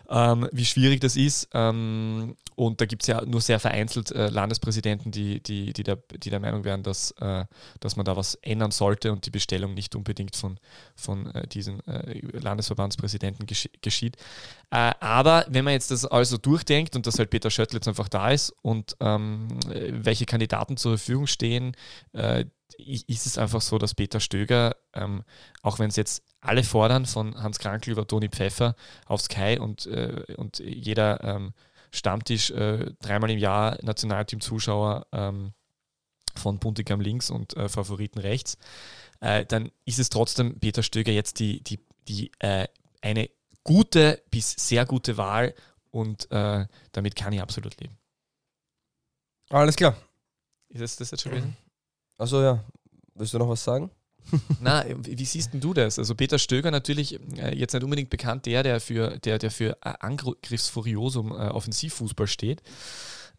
[0.08, 1.48] ähm, wie schwierig das ist.
[1.52, 5.96] Ähm, und da gibt es ja nur sehr vereinzelt äh, Landespräsidenten, die, die, die, der,
[5.96, 7.44] die der Meinung wären, dass, äh,
[7.80, 10.58] dass man da was ändern sollte und die Bestellung nicht unbedingt von,
[10.96, 14.16] von äh, diesen äh, Landesverbandspräsidenten gesch geschieht.
[14.70, 18.08] Äh, aber wenn man jetzt das also durchdenkt und dass halt Peter Schöttl jetzt einfach
[18.08, 19.48] da ist und ähm,
[19.90, 21.76] welche Kandidaten zur Verfügung stehen,
[22.14, 25.24] äh, ist es einfach so, dass Peter Stöger, ähm,
[25.62, 28.74] auch wenn es jetzt alle fordern, von Hans Krankl über Toni Pfeffer
[29.06, 31.54] auf Sky und, äh, und jeder ähm,
[31.90, 35.54] Stammtisch äh, dreimal im Jahr Nationalteam-Zuschauer ähm,
[36.36, 38.58] von Buntigam links und äh, Favoriten rechts,
[39.20, 42.68] äh, dann ist es trotzdem Peter Stöger jetzt die, die, die äh,
[43.00, 43.30] eine
[43.64, 45.54] gute bis sehr gute Wahl
[45.90, 47.96] und äh, damit kann ich absolut leben.
[49.50, 49.96] Alles klar.
[50.68, 51.56] Ist das, das jetzt schon gewesen?
[52.18, 52.64] Also ja,
[53.14, 53.90] willst du noch was sagen?
[54.60, 55.98] Na, wie siehst denn du das?
[55.98, 59.78] Also Peter Stöger natürlich äh, jetzt nicht unbedingt bekannt, der, der für, der, der für
[59.82, 62.62] Angriffsfuriosum äh, Offensivfußball steht.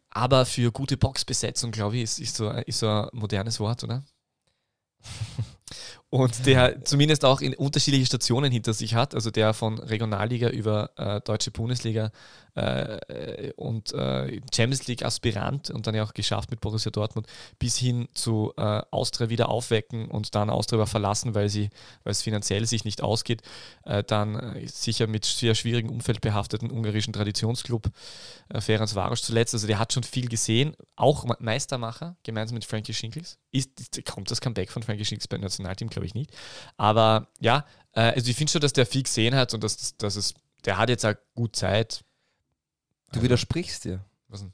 [0.09, 4.03] Aber für gute Boxbesetzung, glaube ich, ist, ist, so, ist so ein modernes Wort, oder?
[6.09, 10.89] und der zumindest auch in unterschiedliche Stationen hinter sich hat, also der von Regionalliga über
[10.97, 12.11] äh, Deutsche Bundesliga
[12.55, 17.27] äh, und äh, Champions League Aspirant und dann ja auch geschafft mit Borussia Dortmund
[17.59, 21.69] bis hin zu äh, Austria wieder aufwecken und dann Austria verlassen, weil sie,
[22.03, 23.43] weil es finanziell sich nicht ausgeht,
[23.85, 27.87] äh, dann äh, sicher mit sehr schwierigem Umfeld behafteten ungarischen Traditionsclub
[28.49, 32.93] äh, Ferenc Varos zuletzt, also der hat schon viel gesehen, auch Meistermacher gemeinsam mit Frankie
[32.93, 33.37] Schinkels.
[33.51, 36.31] Ist, kommt das Comeback von Frankie Schinkels beim Nationalteam, glaube ich nicht.
[36.77, 40.15] Aber ja, äh, also ich finde schon, dass der viel gesehen hat und dass, dass
[40.15, 40.35] es,
[40.65, 42.03] der hat jetzt auch gut Zeit.
[43.11, 44.05] Du widersprichst dir.
[44.27, 44.53] Was denn?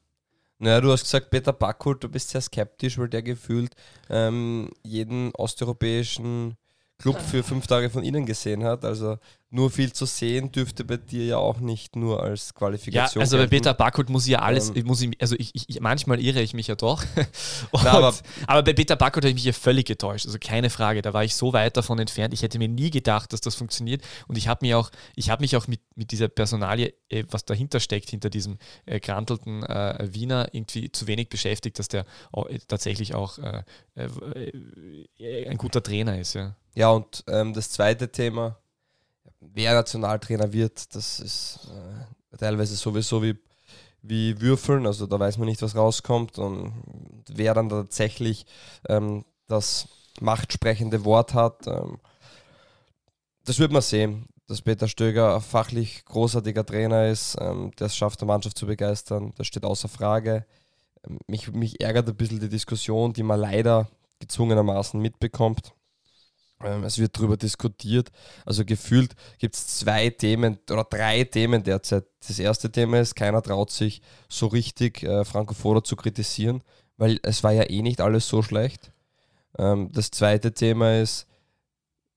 [0.58, 3.76] Naja, du hast gesagt, Peter Backholt, du bist sehr skeptisch, weil der gefühlt
[4.10, 6.56] ähm, jeden osteuropäischen
[6.98, 8.86] Club für fünf Tage von innen gesehen hat.
[8.86, 9.18] Also
[9.52, 13.22] nur viel zu sehen dürfte bei dir ja auch nicht nur als Ja, Qualifikation.
[13.22, 13.52] also bei gelten.
[13.64, 14.76] Peter Backholt muss ich ja alles, Ähm.
[14.78, 17.04] ich muss ich, also ich, ich, manchmal irre ich mich ja doch.
[17.72, 18.14] Und, Na, aber-
[18.48, 21.24] aber, bei Peter Backholt habe ich mich ja völlig getäuscht, also keine Frage, da war
[21.24, 24.48] ich so weit davon entfernt, ich hätte mir nie gedacht, dass das funktioniert und ich
[24.50, 28.10] habe mich auch, ich habe mich auch mit, mit dieser Personalie, äh, was dahinter steckt,
[28.10, 33.16] hinter diesem äh, grantelten äh, Wiener irgendwie zu wenig beschäftigt, dass der auch, äh, tatsächlich
[33.16, 33.64] auch äh,
[35.50, 36.56] ein guter Trainer ist, ja.
[36.76, 38.58] Ja, und ähm, das zweite Thema,
[39.40, 43.38] wer Nationaltrainer wird, das ist äh, teilweise sowieso wie,
[44.02, 46.74] wie Würfeln, also da weiß man nicht, was rauskommt und
[47.28, 48.46] wer dann tatsächlich
[48.88, 49.88] ähm, das
[50.20, 52.00] machtsprechende Wort hat, ähm,
[53.46, 58.22] das wird man sehen, dass Peter Stöger fachlich großartiger Trainer ist, ähm, der es schafft,
[58.22, 60.46] der Mannschaft zu begeistern, das steht außer Frage.
[61.08, 63.88] Ähm, mich, mich ärgert ein bisschen die Diskussion, die man leider
[64.20, 65.74] gezwungenermaßen mitbekommt.
[66.64, 68.12] Ähm, Es wird darüber diskutiert.
[68.46, 72.06] Also gefühlt gibt es zwei Themen oder drei Themen derzeit.
[72.28, 76.64] Das erste Thema ist, keiner traut sich so richtig äh, Franco Foda zu kritisieren,
[76.98, 78.92] weil es war ja eh nicht alles so schlecht.
[79.58, 81.28] Ähm, das zweite Thema ist,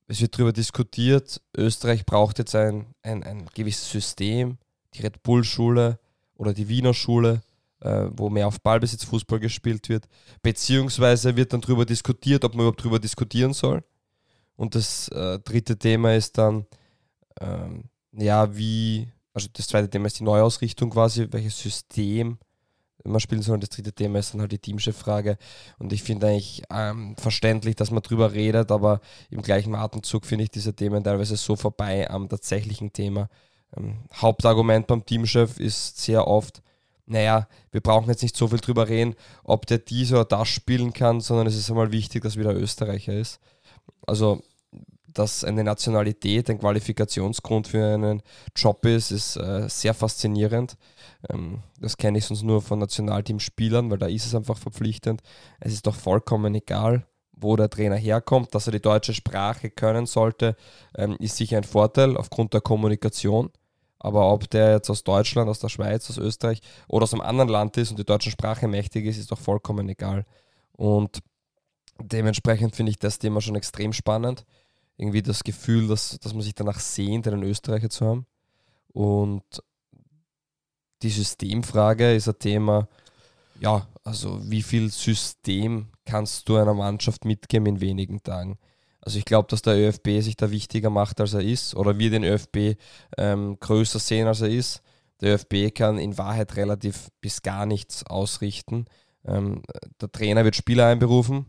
[0.06, 4.56] es wird darüber diskutiert, Österreich braucht jetzt ein, ein, ein gewisses System,
[4.94, 5.98] die Red Bull-Schule
[6.34, 7.42] oder die Wiener Schule,
[7.80, 10.08] äh, wo mehr auf Ballbesitzfußball gespielt wird.
[10.40, 13.84] Beziehungsweise wird dann darüber diskutiert, ob man überhaupt darüber diskutieren soll.
[14.58, 16.66] Und das äh, dritte Thema ist dann,
[17.40, 22.38] ähm, ja, wie, also das zweite Thema ist die Neuausrichtung quasi, welches System
[23.04, 23.54] man spielen soll.
[23.54, 25.38] Und das dritte Thema ist dann halt die Teamchef-Frage.
[25.78, 30.42] Und ich finde eigentlich ähm, verständlich, dass man drüber redet, aber im gleichen Atemzug finde
[30.42, 33.28] ich diese Themen teilweise so vorbei am tatsächlichen Thema.
[33.76, 36.62] Ähm, Hauptargument beim Teamchef ist sehr oft,
[37.06, 40.92] naja, wir brauchen jetzt nicht so viel drüber reden, ob der dies oder das spielen
[40.92, 43.38] kann, sondern es ist einmal wichtig, dass wieder Österreicher ist.
[44.04, 44.42] Also,
[45.18, 48.22] dass eine Nationalität ein Qualifikationsgrund für einen
[48.54, 50.76] Job ist, ist äh, sehr faszinierend.
[51.28, 55.22] Ähm, das kenne ich sonst nur von Nationalteamspielern, weil da ist es einfach verpflichtend.
[55.58, 60.06] Es ist doch vollkommen egal, wo der Trainer herkommt, dass er die deutsche Sprache können
[60.06, 60.54] sollte,
[60.96, 63.50] ähm, ist sicher ein Vorteil aufgrund der Kommunikation.
[63.98, 67.48] Aber ob der jetzt aus Deutschland, aus der Schweiz, aus Österreich oder aus einem anderen
[67.48, 70.24] Land ist und die deutsche Sprache mächtig ist, ist doch vollkommen egal.
[70.72, 71.18] Und
[72.00, 74.44] dementsprechend finde ich das Thema schon extrem spannend.
[74.98, 78.26] Irgendwie das Gefühl, dass, dass man sich danach sehnt, einen Österreicher zu haben.
[78.92, 79.44] Und
[81.02, 82.88] die Systemfrage ist ein Thema,
[83.60, 88.58] ja, also wie viel System kannst du einer Mannschaft mitgeben in wenigen Tagen?
[89.00, 92.10] Also ich glaube, dass der ÖFB sich da wichtiger macht, als er ist, oder wir
[92.10, 92.76] den ÖFB
[93.16, 94.82] ähm, größer sehen, als er ist.
[95.20, 98.86] Der ÖFB kann in Wahrheit relativ bis gar nichts ausrichten.
[99.24, 99.62] Ähm,
[100.00, 101.46] der Trainer wird Spieler einberufen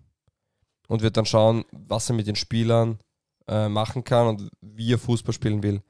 [0.88, 3.00] und wird dann schauen, was er mit den Spielern
[3.50, 5.82] äh, machen kann und wie er Fußball spielen will.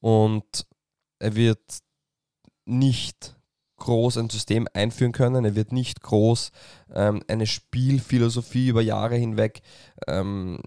[0.00, 0.66] Und
[1.18, 1.60] er wird
[2.64, 3.36] nicht
[3.78, 5.44] groß ein System einführen können.
[5.44, 6.52] Er wird nicht groß
[6.94, 9.62] ähm, eine Spielphilosophie über Jahre hinweg
[10.06, 10.60] ähm,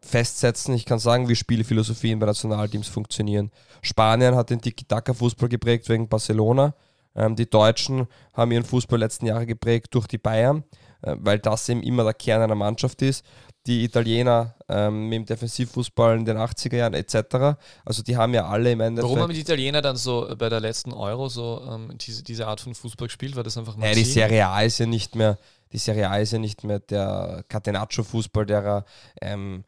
[0.00, 0.74] festsetzen.
[0.74, 3.50] Ich kann sagen, wie Spielphilosophien bei Nationalteams funktionieren.
[3.82, 6.74] Spanien hat den Tiki-Taka-Fußball geprägt wegen Barcelona.
[7.14, 10.64] Ähm, die Deutschen haben ihren Fußball letzten Jahre geprägt durch die Bayern,
[11.02, 13.24] weil das eben immer der Kern einer Mannschaft ist
[13.66, 17.56] die Italiener ähm, mit dem Defensivfußball in den 80er Jahren etc.
[17.84, 19.08] Also die haben ja alle im Endeffekt.
[19.08, 22.60] Warum haben die Italiener dann so bei der letzten Euro so ähm, diese, diese Art
[22.60, 23.36] von Fußball gespielt?
[23.36, 23.88] War das einfach mal.
[23.88, 25.38] Ja, die Serie A ist ja nicht mehr,
[25.72, 28.84] die Serie A ist ja nicht mehr der Catenaccio-Fußball, der er
[29.20, 29.64] ähm,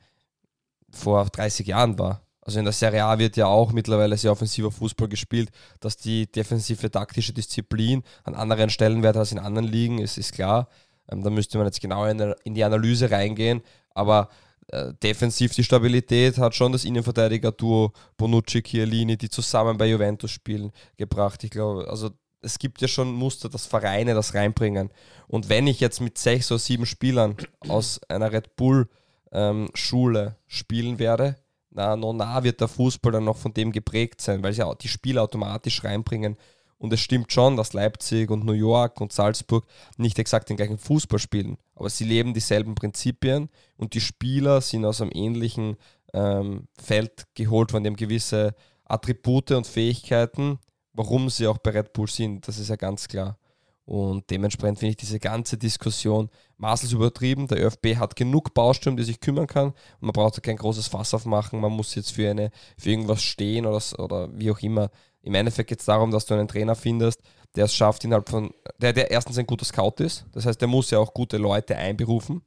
[0.91, 2.21] vor 30 Jahren war.
[2.41, 6.31] Also in der Serie A wird ja auch mittlerweile sehr offensiver Fußball gespielt, dass die
[6.31, 10.69] defensive taktische Disziplin an anderen Stellenwert als in anderen Ligen ist, ist klar.
[11.11, 13.63] Ähm, da müsste man jetzt genau in, in die Analyse reingehen.
[13.91, 14.29] Aber
[14.69, 20.73] äh, defensiv die Stabilität hat schon das Innenverteidiger-Duo Bonucci, Chiellini, die zusammen bei Juventus spielen,
[20.97, 21.45] gebracht.
[21.45, 24.91] Ich glaube, also es gibt ja schon Muster, dass Vereine das reinbringen.
[25.27, 27.37] Und wenn ich jetzt mit sechs oder sieben Spielern
[27.69, 31.37] aus einer Red Bull-Schule ähm, spielen werde,
[31.71, 34.77] na, no, na wird der Fußball dann noch von dem geprägt sein, weil sie auch
[34.77, 36.37] die Spieler automatisch reinbringen.
[36.79, 40.79] Und es stimmt schon, dass Leipzig und New York und Salzburg nicht exakt den gleichen
[40.79, 45.77] Fußball spielen, aber sie leben dieselben Prinzipien und die Spieler sind aus einem ähnlichen
[46.13, 50.59] ähm, Feld geholt, von dem gewisse Attribute und Fähigkeiten,
[50.93, 53.39] warum sie auch bei Red Bull sind, das ist ja ganz klar.
[53.87, 57.49] Und dementsprechend finde ich diese ganze Diskussion maßlos übertrieben.
[57.49, 59.75] Der ÖFB hat genug Baustellen, die sich kümmern kann.
[60.01, 61.61] Man braucht kein großes Fass aufmachen.
[61.61, 64.91] Man muss jetzt für, eine, für irgendwas stehen oder, oder wie auch immer.
[65.25, 67.21] Im Endeffekt geht es darum, dass du einen Trainer findest,
[67.57, 70.27] der es schafft, innerhalb von, der, der erstens ein guter Scout ist.
[70.33, 72.43] Das heißt, der muss ja auch gute Leute einberufen.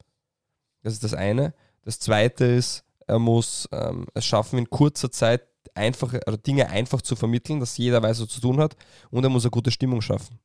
[0.82, 1.54] Das ist das eine.
[1.82, 5.42] Das zweite ist, er muss ähm, es schaffen, in kurzer Zeit
[5.74, 8.76] einfache, oder Dinge einfach zu vermitteln, dass jeder weiß, was zu tun hat.
[9.10, 10.38] Und er muss eine gute Stimmung schaffen.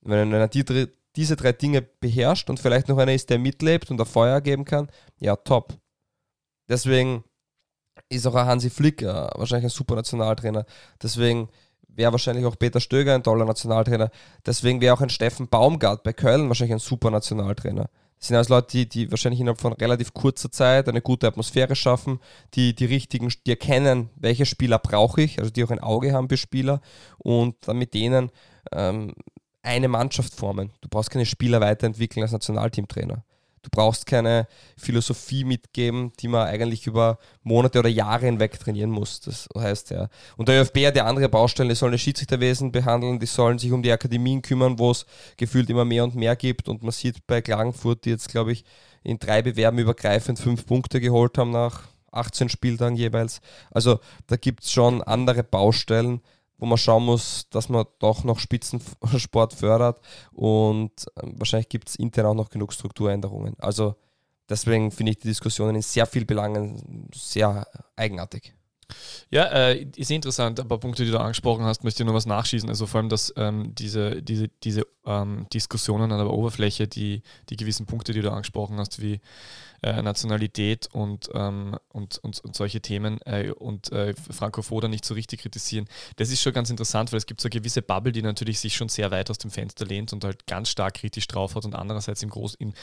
[0.00, 0.64] Wenn er die,
[1.14, 4.64] diese drei Dinge beherrscht und vielleicht noch einer ist, der mitlebt und ein Feuer geben
[4.64, 5.78] kann, ja, top.
[6.68, 7.22] Deswegen
[8.10, 10.66] ist auch ein Hansi Flick äh, wahrscheinlich ein super Nationaltrainer.
[11.02, 11.48] Deswegen
[11.88, 14.10] wäre wahrscheinlich auch Peter Stöger ein toller Nationaltrainer.
[14.44, 17.88] Deswegen wäre auch ein Steffen Baumgart bei Köln wahrscheinlich ein super Nationaltrainer.
[18.18, 21.74] Das sind also Leute, die, die wahrscheinlich innerhalb von relativ kurzer Zeit eine gute Atmosphäre
[21.74, 22.20] schaffen,
[22.52, 26.28] die die richtigen, die erkennen, welche Spieler brauche ich, also die auch ein Auge haben
[26.28, 26.82] für Spieler
[27.16, 28.30] und dann mit denen
[28.72, 29.14] ähm,
[29.62, 30.70] eine Mannschaft formen.
[30.82, 33.24] Du brauchst keine Spieler weiterentwickeln als Nationalteamtrainer.
[33.62, 34.46] Du brauchst keine
[34.78, 39.20] Philosophie mitgeben, die man eigentlich über Monate oder Jahre hinweg trainieren muss.
[39.20, 40.08] Das heißt ja.
[40.38, 43.72] Und der ÖFB hat ja andere Baustellen, die sollen das Schiedsrichterwesen behandeln, die sollen sich
[43.72, 45.04] um die Akademien kümmern, wo es
[45.36, 46.68] gefühlt immer mehr und mehr gibt.
[46.68, 48.64] Und man sieht bei Klagenfurt, die jetzt, glaube ich,
[49.02, 53.40] in drei Bewerben übergreifend fünf Punkte geholt haben nach 18 Spieltagen jeweils.
[53.70, 56.22] Also da gibt es schon andere Baustellen
[56.60, 60.00] wo man schauen muss, dass man doch noch Spitzensport fördert
[60.32, 63.54] und ähm, wahrscheinlich gibt es intern auch noch genug Strukturänderungen.
[63.58, 63.96] Also
[64.48, 68.54] deswegen finde ich die Diskussionen in sehr vielen Belangen sehr eigenartig.
[69.30, 70.60] Ja, äh, ist interessant.
[70.60, 72.68] Ein paar Punkte, die du angesprochen hast, möchte ich noch was nachschießen.
[72.68, 77.56] Also vor allem, dass ähm, diese, diese, diese ähm, Diskussionen an der Oberfläche, die, die
[77.56, 79.20] gewissen Punkte, die du angesprochen hast, wie
[79.82, 85.04] äh, Nationalität und, ähm, und, und, und, solche Themen äh, und äh, Franco Foda nicht
[85.04, 88.12] so richtig kritisieren, das ist schon ganz interessant, weil es gibt so eine gewisse Bubble,
[88.12, 91.26] die natürlich sich schon sehr weit aus dem Fenster lehnt und halt ganz stark kritisch
[91.28, 92.74] drauf hat und andererseits im Großen,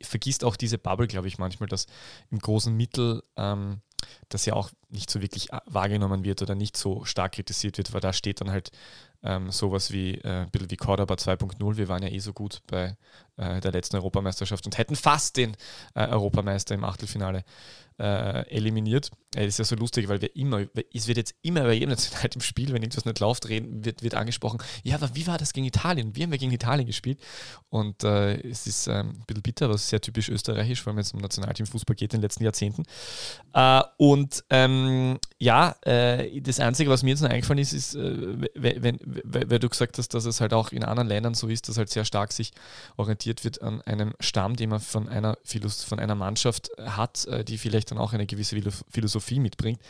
[0.00, 1.86] vergisst auch diese Bubble, glaube ich, manchmal, dass
[2.30, 3.82] im großen Mittel ähm,
[4.28, 7.92] das ja auch nicht so wirklich äh, wahrgenommen wird oder nicht so stark kritisiert wird,
[7.92, 8.70] weil da steht dann halt
[9.22, 11.76] ähm, sowas wie äh, ein bisschen wie Cordoba 2.0.
[11.76, 12.96] Wir waren ja eh so gut bei
[13.36, 15.56] äh, der letzten Europameisterschaft und hätten fast den
[15.94, 17.44] äh, Europameister im Achtelfinale
[17.98, 19.10] äh, eliminiert.
[19.32, 21.94] Das ist ja so lustig, weil wir immer, es wird jetzt immer bei jedem
[22.34, 25.52] im Spiel, wenn irgendwas nicht läuft, reden, wird, wird angesprochen, ja, aber wie war das
[25.52, 26.16] gegen Italien?
[26.16, 27.20] Wie haben wir gegen Italien gespielt?
[27.68, 31.02] Und äh, es ist ähm, ein bisschen bitter, was sehr typisch österreichisch, vor allem wenn
[31.02, 32.84] es um Nationalteamfußball geht in den letzten Jahrzehnten.
[33.52, 38.48] Äh, und ähm, ja, äh, das Einzige, was mir jetzt noch eingefallen ist, ist, äh,
[38.54, 41.76] wenn, weil du gesagt hast, dass es halt auch in anderen Ländern so ist, dass
[41.76, 42.52] halt sehr stark sich
[42.96, 45.36] orientiert wird an einem Stamm, den man von einer,
[45.86, 48.60] von einer Mannschaft hat, äh, die vielleicht dann auch eine gewisse
[48.90, 49.80] Philosophie mitbringt.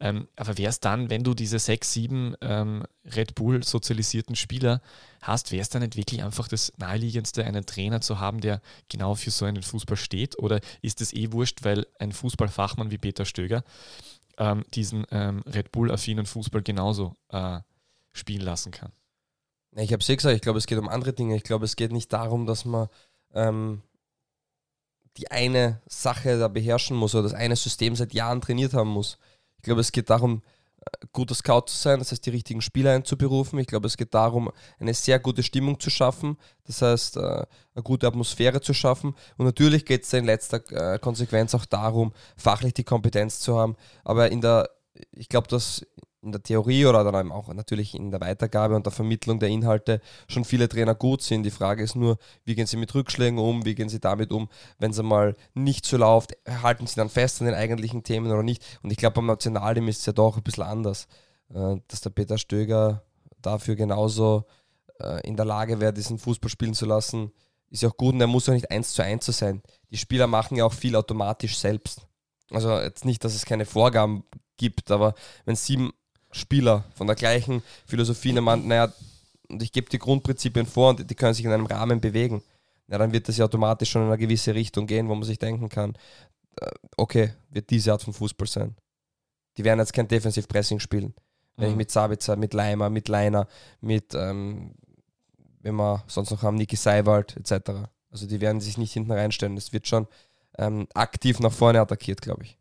[0.00, 4.80] Ähm, aber wäre es dann, wenn du diese sechs, sieben ähm, Red Bull sozialisierten Spieler
[5.22, 9.14] hast, wäre es dann nicht wirklich einfach das Naheliegendste, einen Trainer zu haben, der genau
[9.14, 10.38] für so einen Fußball steht?
[10.38, 13.64] Oder ist es eh wurscht, weil ein Fußballfachmann wie Peter Stöger
[14.38, 17.60] ähm, diesen ähm, Red Bull-affinen Fußball genauso äh,
[18.12, 18.92] spielen lassen kann?
[19.76, 21.36] Ich habe es eh gesagt, ich glaube, es geht um andere Dinge.
[21.36, 22.88] Ich glaube, es geht nicht darum, dass man
[23.32, 23.82] ähm,
[25.16, 29.18] die eine Sache da beherrschen muss oder das eine System seit Jahren trainiert haben muss.
[29.58, 30.42] Ich glaube, es geht darum,
[30.80, 33.58] äh, guter Scout zu sein, das heißt, die richtigen Spieler einzuberufen.
[33.58, 36.36] Ich glaube, es geht darum, eine sehr gute Stimmung zu schaffen,
[36.66, 39.14] das heißt, äh, eine gute Atmosphäre zu schaffen.
[39.36, 43.76] Und natürlich geht es in letzter äh, Konsequenz auch darum, fachlich die Kompetenz zu haben.
[44.02, 44.68] Aber in der,
[45.12, 45.86] ich glaube, dass
[46.24, 50.00] in der Theorie oder dann auch natürlich in der Weitergabe und der Vermittlung der Inhalte
[50.28, 51.44] schon viele Trainer gut sind.
[51.44, 54.48] Die Frage ist nur, wie gehen sie mit Rückschlägen um, wie gehen sie damit um,
[54.78, 58.42] wenn es einmal nicht so läuft, halten sie dann fest an den eigentlichen Themen oder
[58.42, 58.62] nicht.
[58.82, 61.06] Und ich glaube, beim Nationalteam ist es ja doch ein bisschen anders,
[61.52, 63.04] äh, dass der Peter Stöger
[63.40, 64.44] dafür genauso
[65.00, 67.32] äh, in der Lage wäre, diesen Fußball spielen zu lassen,
[67.70, 69.62] ist ja auch gut und er muss ja nicht eins zu eins zu sein.
[69.90, 72.06] Die Spieler machen ja auch viel automatisch selbst.
[72.50, 74.24] Also jetzt nicht, dass es keine Vorgaben
[74.56, 75.14] gibt, aber
[75.44, 75.92] wenn sieben
[76.34, 78.92] Spieler von der gleichen Philosophie nehmen, naja,
[79.48, 82.42] und ich gebe die Grundprinzipien vor und die können sich in einem Rahmen bewegen.
[82.88, 85.38] Ja, dann wird das ja automatisch schon in eine gewisse Richtung gehen, wo man sich
[85.38, 85.94] denken kann,
[86.60, 88.76] äh, okay, wird diese Art von Fußball sein.
[89.56, 91.14] Die werden jetzt kein Defensiv-Pressing spielen.
[91.56, 91.72] Wenn mhm.
[91.72, 93.46] ich mit Sabitzer, mit Leimer, mit Leiner,
[93.80, 94.74] mit, ähm,
[95.60, 97.70] wenn wir sonst noch haben, Niki Seiwald etc.
[98.10, 99.56] Also die werden sich nicht hinten reinstellen.
[99.56, 100.08] Es wird schon
[100.58, 102.58] ähm, aktiv nach vorne attackiert, glaube ich.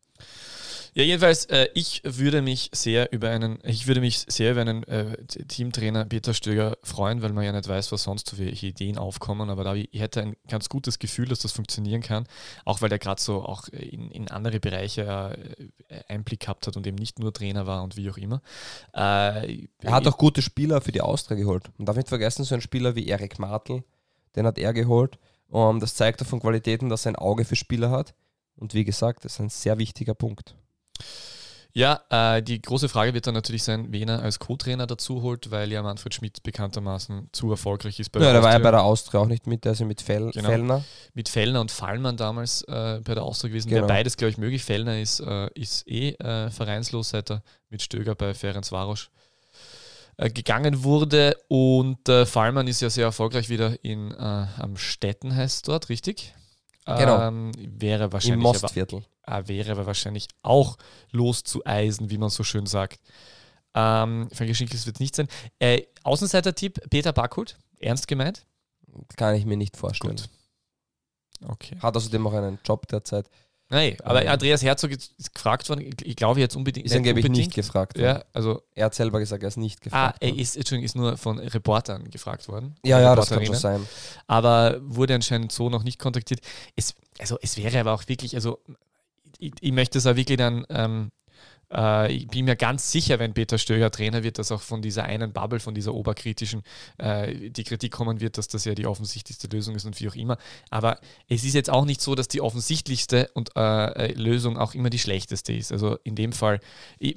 [0.96, 4.84] Ja, jedenfalls, äh, ich würde mich sehr über einen, ich würde mich sehr über einen
[4.84, 9.50] äh, Teamtrainer Peter Stöger freuen, weil man ja nicht weiß, was sonst für Ideen aufkommen,
[9.50, 12.28] aber da ich hätte ein ganz gutes Gefühl, dass das funktionieren kann,
[12.64, 15.36] auch weil er gerade so auch in, in andere Bereiche
[15.90, 18.44] äh, Einblick gehabt hat und eben nicht nur Trainer war und wie auch immer.
[18.94, 21.72] Äh, er hat auch gute Spieler für die Austria geholt.
[21.78, 23.84] Man darf nicht vergessen, so ein Spieler wie Erik Martel,
[24.36, 25.18] den hat er geholt.
[25.50, 28.14] Um, das zeigt davon Qualitäten, dass er ein Auge für Spieler hat.
[28.56, 30.56] Und wie gesagt, das ist ein sehr wichtiger Punkt.
[31.76, 35.50] Ja, äh, die große Frage wird dann natürlich sein, wen er als Co-Trainer dazu holt,
[35.50, 38.60] weil ja Manfred Schmidt bekanntermaßen zu erfolgreich ist bei ja, der Ja, der war ja
[38.60, 40.50] bei der Austria auch nicht mit, also mit Fell, genau.
[40.50, 40.84] Fellner.
[41.16, 43.70] Mit Fellner und Fallmann damals äh, bei der Austria gewesen.
[43.70, 43.82] Genau.
[43.82, 44.64] Wäre beides, glaube ich, möglich.
[44.64, 47.42] Fellner ist, äh, ist eh äh, vereinslos, seit er
[47.72, 49.10] mit Stöger bei Ferenc Varos
[50.18, 51.36] äh, gegangen wurde.
[51.48, 56.36] Und äh, Fallmann ist ja sehr erfolgreich wieder in am Städten heißt dort, richtig?
[56.86, 57.28] Genau.
[57.28, 59.04] Ähm, wäre wahrscheinlich Im Mostviertel.
[59.24, 60.78] Aber, äh, wäre aber wahrscheinlich auch
[61.12, 63.00] loszueisen, wie man so schön sagt.
[63.74, 65.28] Ähm, Frank Schinkels wird es nicht sein.
[65.60, 67.58] Äh, Außenseiter-Tipp: Peter Backholt.
[67.80, 68.46] Ernst gemeint?
[69.16, 70.18] Kann ich mir nicht vorstellen.
[70.18, 70.30] Gut.
[71.46, 71.78] Okay.
[71.82, 73.30] Hat außerdem auch einen Job derzeit.
[73.74, 76.86] Nein, aber ähm, Andreas Herzog ist gefragt worden, ich glaube jetzt unbedingt.
[76.86, 78.06] Ist angeblich nicht gefragt worden.
[78.06, 80.16] Ja, also er hat selber gesagt, er ist nicht gefragt.
[80.16, 82.76] Ah, er ist, Entschuldigung, ist nur von Reportern gefragt worden.
[82.84, 83.84] Ja, ja, das kann schon sein.
[84.28, 86.42] Aber wurde anscheinend so noch nicht kontaktiert.
[86.76, 88.60] Es, also es wäre aber auch wirklich, also
[89.40, 91.12] ich, ich möchte es auch wirklich dann ähm,
[91.76, 95.04] äh, ich bin mir ganz sicher, wenn Peter Stöger Trainer wird, dass auch von dieser
[95.04, 96.64] einen Bubble, von dieser oberkritischen,
[96.98, 100.16] äh, die Kritik kommen wird, dass das ja die offensichtlichste Lösung ist und wie auch
[100.16, 100.38] immer.
[100.70, 104.74] Aber es ist jetzt auch nicht so, dass die offensichtlichste und, äh, äh Lösung auch
[104.74, 105.72] immer die schlechteste ist.
[105.72, 106.60] Also in dem Fall,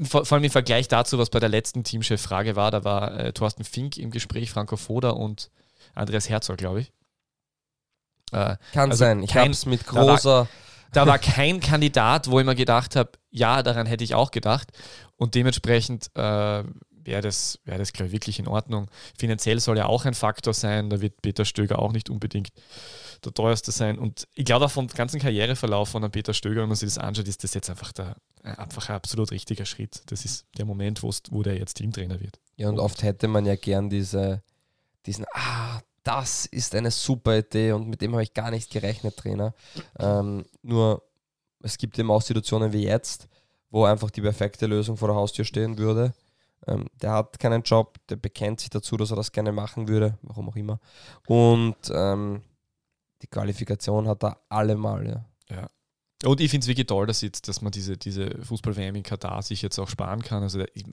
[0.03, 3.33] vor, vor allem im Vergleich dazu, was bei der letzten Teamchef-Frage war, da war äh,
[3.33, 5.51] Thorsten Fink im Gespräch, Franco Foda und
[5.95, 6.93] Andreas Herzog, glaube ich.
[8.33, 9.23] Äh, Kann also sein.
[9.23, 10.49] Ich habe es mit großer
[10.97, 14.73] da war kein Kandidat, wo ich mir gedacht habe, ja, daran hätte ich auch gedacht.
[15.17, 16.65] Und dementsprechend äh,
[17.07, 18.89] wäre das, wär das glaube ich, wirklich in Ordnung.
[19.19, 20.89] Finanziell soll ja auch ein Faktor sein.
[20.91, 22.49] Da wird Peter Stöger auch nicht unbedingt
[23.25, 23.99] der teuerste sein.
[23.99, 27.29] Und ich glaube auch vom ganzen Karriereverlauf von Peter Stöger, wenn man sich das anschaut,
[27.29, 30.03] ist das jetzt einfach, der, einfach ein absolut richtiger Schritt.
[30.07, 32.41] Das ist der Moment, wo der jetzt Teamtrainer wird.
[32.57, 34.43] Ja, und oft hätte man ja gern diese,
[35.05, 39.17] diesen, ah, das ist eine super Idee und mit dem habe ich gar nicht gerechnet,
[39.17, 39.55] Trainer.
[39.99, 41.03] Ähm, nur
[41.63, 43.29] es gibt eben auch Situationen wie jetzt,
[43.71, 46.15] wo einfach die perfekte Lösung vor der Haustür stehen würde.
[46.67, 50.17] Ähm, der hat keinen Job, der bekennt sich dazu, dass er das gerne machen würde,
[50.23, 50.79] warum auch immer.
[51.27, 52.43] Und ähm,
[53.23, 55.69] die Qualifikation hat er allemal, ja.
[56.25, 59.43] Und ich finde es wirklich toll, dass, jetzt, dass man diese, diese Fußball-WM in Katar
[59.43, 60.43] sich jetzt auch sparen kann.
[60.43, 60.85] Also, ich,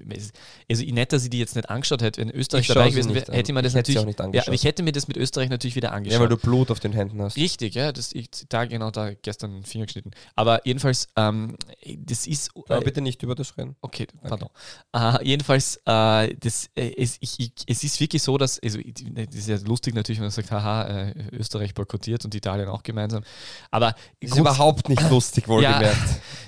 [0.69, 3.32] also nicht, dass ich die jetzt nicht angeschaut hätte, wenn Österreich Ich dabei gewesen wäre,
[3.32, 3.63] hätte ich mir an.
[3.63, 3.99] das Ich natürlich.
[3.99, 4.47] auch nicht ja, angeschaut.
[4.49, 6.15] aber ich hätte mir das mit Österreich natürlich wieder angeschaut.
[6.15, 7.38] Ja, weil du Blut auf den Händen hast.
[7.38, 10.11] Richtig, ja, das, ich, da genau da gestern den Finger geschnitten.
[10.36, 11.55] Aber jedenfalls, ähm,
[11.99, 12.51] das ist.
[12.67, 13.78] Äh, bitte nicht über das reden.
[13.82, 14.49] Okay, pardon.
[14.91, 18.93] Äh, jedenfalls, äh, das, äh, es, ich, ich, es ist wirklich so, dass, also ich-
[18.93, 22.84] das ist ja lustig natürlich, wenn man sagt, haha, äh, Österreich boykottiert und Italien auch
[22.84, 23.24] gemeinsam.
[23.71, 25.97] Aber Ist gut, überhaupt nicht lustig, wohlgemerkt.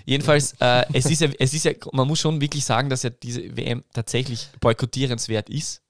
[0.05, 3.09] jedenfalls, äh, es, ist ja, es ist ja, man muss schon wirklich sagen, dass ja
[3.09, 5.81] diese WM tatsächlich boykottierenswert ist.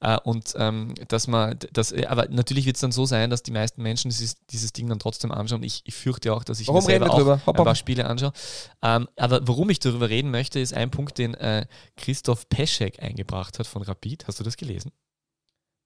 [0.00, 3.42] Äh, und ähm, dass man, das, äh, aber natürlich wird es dann so sein, dass
[3.42, 5.62] die meisten Menschen dieses, dieses Ding dann trotzdem anschauen.
[5.62, 7.40] Ich, ich fürchte auch, dass ich Warum mir selber auch drüber?
[7.46, 8.32] Hopp, ein paar Spiele anschaue.
[8.82, 11.66] Ähm, aber warum ich darüber reden möchte, ist ein Punkt, den äh,
[11.96, 14.26] Christoph Peschek eingebracht hat von Rapid.
[14.26, 14.90] Hast du das gelesen?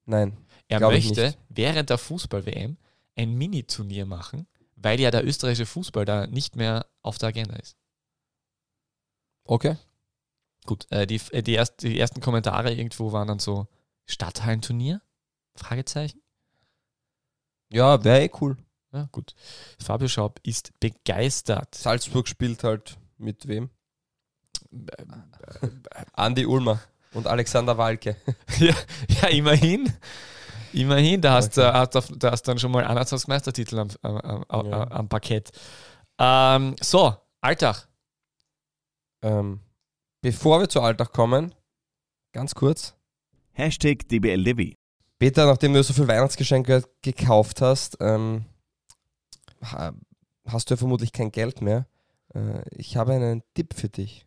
[0.07, 0.37] Nein.
[0.69, 2.77] Er möchte während der Fußball-WM
[3.17, 7.77] ein Mini-Turnier machen, weil ja der österreichische Fußball da nicht mehr auf der Agenda ist.
[9.45, 9.77] Okay.
[10.67, 13.67] Gut, äh, die, äh, die, erst, die ersten Kommentare irgendwo waren dann so
[14.07, 15.01] Stadthallenturnier?
[15.55, 16.23] Fragezeichen.
[17.73, 18.57] Ja, wäre eh cool.
[18.93, 19.35] Ja, gut.
[19.83, 21.75] Fabio Schaub ist begeistert.
[21.75, 23.71] Salzburg spielt halt mit wem?
[26.13, 26.81] Andi Ulmer
[27.13, 28.17] und Alexander Walke.
[28.59, 28.75] ja,
[29.09, 29.93] ja, immerhin.
[30.77, 31.71] Immerhin, da hast, Okay.
[31.71, 34.91] du hast, du- da hast dann schon mal Ansatzmeistertitel am, am, am, am, Ja.
[34.91, 35.51] am Parkett.
[36.19, 37.89] Ähm, so, Alltag.
[39.23, 39.61] Ähm,
[40.21, 41.55] bevor wir zu Alltag kommen,
[42.33, 42.95] ganz kurz.
[43.53, 44.75] Hashtag DBLDW.
[45.19, 48.45] Peter, nachdem du so viel Weihnachtsgeschenke gekauft hast, ähm,
[49.63, 49.95] ha-
[50.47, 51.87] hast du ja vermutlich kein Geld mehr.
[52.35, 54.26] Äh, ich habe einen Tipp für dich.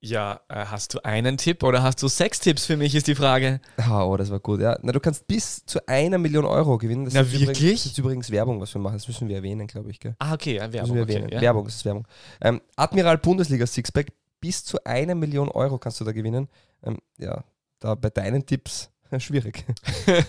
[0.00, 3.14] Ja, äh, hast du einen Tipp oder hast du sechs Tipps für mich, ist die
[3.14, 3.60] Frage.
[3.90, 4.60] Oh, das war gut.
[4.60, 7.06] Ja, na, du kannst bis zu einer Million Euro gewinnen.
[7.06, 7.82] Das Na, ist übrigens, wirklich?
[7.82, 8.94] das ist übrigens Werbung, was wir machen.
[8.96, 9.98] Das müssen wir erwähnen, glaube ich.
[9.98, 10.14] Gell?
[10.18, 10.96] Ah, okay, ja, Müssen Werbung.
[10.96, 11.32] wir Okay, erwähnen.
[11.32, 11.40] ja.
[11.40, 12.06] Werbung, das ist Werbung.
[12.42, 14.08] Ähm, Admiral Bundesliga Sixpack,
[14.40, 16.48] bis zu einer Million Euro kannst du da gewinnen.
[16.84, 17.42] Ähm, ja,
[17.80, 19.64] da bei deinen Tipps schwierig.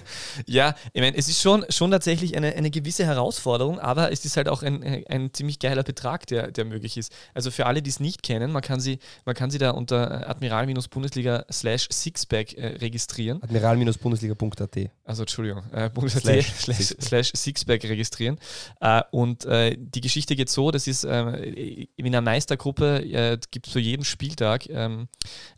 [0.45, 4.37] Ja, ich meine, es ist schon, schon tatsächlich eine, eine gewisse Herausforderung, aber es ist
[4.37, 7.11] halt auch ein, ein ziemlich geiler Betrag, der, der möglich ist.
[7.33, 10.29] Also für alle, die es nicht kennen, man kann sie, man kann sie da unter
[10.29, 13.41] admiral-bundesliga slash Sixpack äh, registrieren.
[13.43, 14.89] Admiral-bundesliga.at.
[15.05, 18.37] Also Entschuldigung, äh, Slash slash, slash Sixpack registrieren.
[18.79, 23.67] Äh, und äh, die Geschichte geht so, das ist äh, in einer Meistergruppe äh, gibt
[23.67, 25.07] es für jeden Spieltag ähm,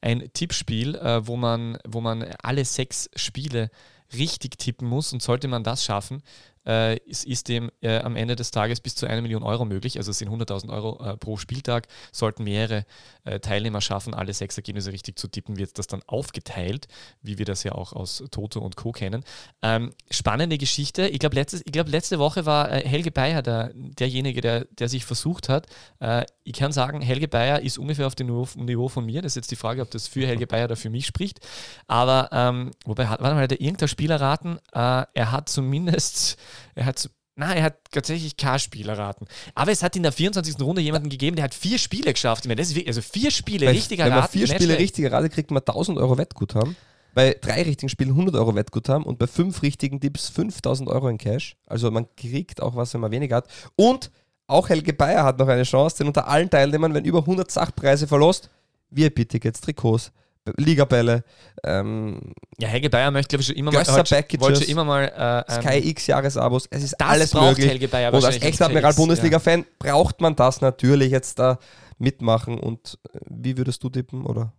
[0.01, 3.69] ein Tippspiel, äh, wo, man, wo man alle sechs Spiele
[4.13, 6.21] richtig tippen muss und sollte man das schaffen,
[6.69, 9.97] äh, ist, ist dem äh, am Ende des Tages bis zu einer Million Euro möglich.
[9.97, 11.87] Also es sind 100.000 Euro äh, pro Spieltag.
[12.11, 12.85] Sollten mehrere
[13.23, 16.87] äh, Teilnehmer schaffen, alle sechs Ergebnisse richtig zu tippen, wird das dann aufgeteilt,
[17.23, 18.91] wie wir das ja auch aus Toto und Co.
[18.91, 19.23] kennen.
[19.63, 21.07] Ähm, spannende Geschichte.
[21.07, 24.89] Ich glaube, letztes, ich glaub, letzte Woche war äh, Helge Bayer der, derjenige, der, der
[24.89, 25.65] sich versucht hat.
[25.99, 29.23] Äh, ich kann sagen, Helge Bayer ist ungefähr auf dem Niveau, Niveau von mir.
[29.23, 31.39] Das ist jetzt die Frage, ob das für Helge Bayer oder für mich spricht.
[31.87, 34.59] Aber, ähm, wobei, hat, warte mal, hat er irgendein Spiel erraten?
[34.71, 36.37] Er hat zumindest,
[36.75, 39.25] er hat, Nein, er hat tatsächlich K-Spiel erraten.
[39.55, 40.59] Aber es hat in der 24.
[40.59, 42.43] Runde jemanden gegeben, der hat vier Spiele geschafft.
[42.43, 44.37] Ich meine, das ist wirklich, also vier Spiele Weil, richtig wenn man erraten.
[44.37, 44.79] vier Spiele schlecht.
[44.81, 46.75] richtig erratet, kriegt man 1000 Euro Wettguthaben.
[47.13, 51.17] Bei drei richtigen Spielen 100 Euro Wettguthaben und bei fünf richtigen Tipps 5000 Euro in
[51.17, 51.55] Cash.
[51.65, 53.47] Also man kriegt auch was, wenn man weniger hat.
[53.77, 54.11] Und
[54.47, 58.05] auch Helge Bayer hat noch eine Chance, denn unter allen Teilnehmern werden über 100 Sachpreise
[58.05, 58.49] verlost.
[58.89, 60.11] VIP-Tickets, Trikots,
[60.57, 61.23] Ligabälle,
[61.63, 64.03] ähm, Ja, Helge Bayer möchte, glaube ich, schon immer mal, Gösser
[64.39, 66.67] wollte, immer mal äh, ähm, Sky X Jahresabos.
[66.71, 67.67] Es ist alles braucht möglich.
[67.67, 71.59] Helge Bayer Und als echter Admiral Bundesliga-Fan braucht man das natürlich jetzt da
[71.97, 72.59] mitmachen.
[72.59, 74.25] Und äh, wie würdest du tippen?
[74.25, 74.53] Oder?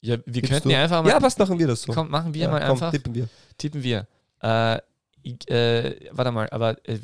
[0.00, 1.10] Ja, ja wir Tippst könnten ja einfach mal.
[1.10, 1.92] Ja, was machen wir das so?
[1.92, 2.90] komm, machen wir Ja, mal komm, einfach.
[2.90, 3.28] tippen wir.
[3.56, 4.06] Tippen wir.
[4.42, 4.78] Äh,
[5.22, 6.96] ich, äh, warte mal, aber äh,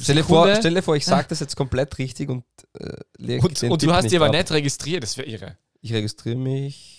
[0.00, 2.44] Stell dir, vor, stell dir vor, ich sage das jetzt komplett richtig und
[2.78, 4.32] äh, und, und du hast dich aber ab.
[4.32, 5.56] nicht registriert, das wäre irre.
[5.80, 6.97] Ich registriere mich.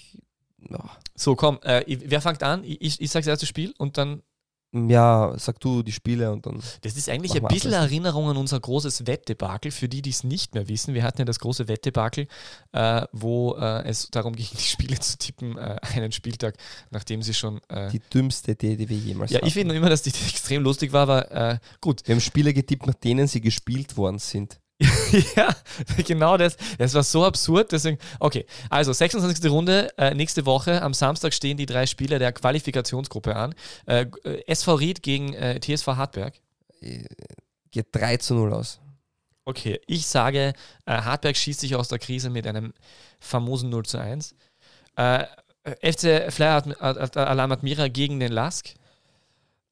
[0.69, 0.89] Ja.
[1.15, 2.63] So, komm, äh, wer fängt an?
[2.63, 4.21] Ich, ich, ich sage das erste Spiel und dann.
[4.71, 6.61] ja, sag du die Spiele und dann.
[6.81, 7.73] Das ist eigentlich ein bisschen abwechselnd.
[7.75, 9.71] Erinnerung an unser großes Wettdebakel.
[9.71, 12.27] Für die, die es nicht mehr wissen, wir hatten ja das große Wettdebakel,
[12.73, 16.55] äh, wo äh, es darum ging, die Spiele zu tippen, äh, einen Spieltag,
[16.91, 17.61] nachdem sie schon.
[17.69, 19.47] Äh, Die dümmste Idee, die wir jemals ja, hatten.
[19.47, 22.01] ich finde immer, dass die extrem lustig war, aber äh, gut.
[22.05, 24.59] Wir haben Spiele getippt, nach denen sie gespielt worden sind.
[25.35, 25.53] ja,
[26.05, 26.55] genau das.
[26.77, 27.71] Das war so absurd.
[27.71, 29.51] Deswegen, okay, also 26.
[29.51, 29.89] Runde.
[29.97, 33.55] Äh, nächste Woche am Samstag stehen die drei Spiele der Qualifikationsgruppe an.
[33.85, 34.05] Äh,
[34.47, 36.35] SV Ried gegen äh, TSV Hartberg.
[36.81, 37.03] Äh,
[37.71, 38.79] Geht 3 zu 0 aus.
[39.45, 40.53] Okay, ich sage,
[40.85, 42.73] äh, Hartberg schießt sich aus der Krise mit einem
[43.19, 44.35] famosen 0 zu 1.
[44.95, 45.25] Äh,
[45.81, 48.73] FC Flyer Alam Admira gegen den Lask.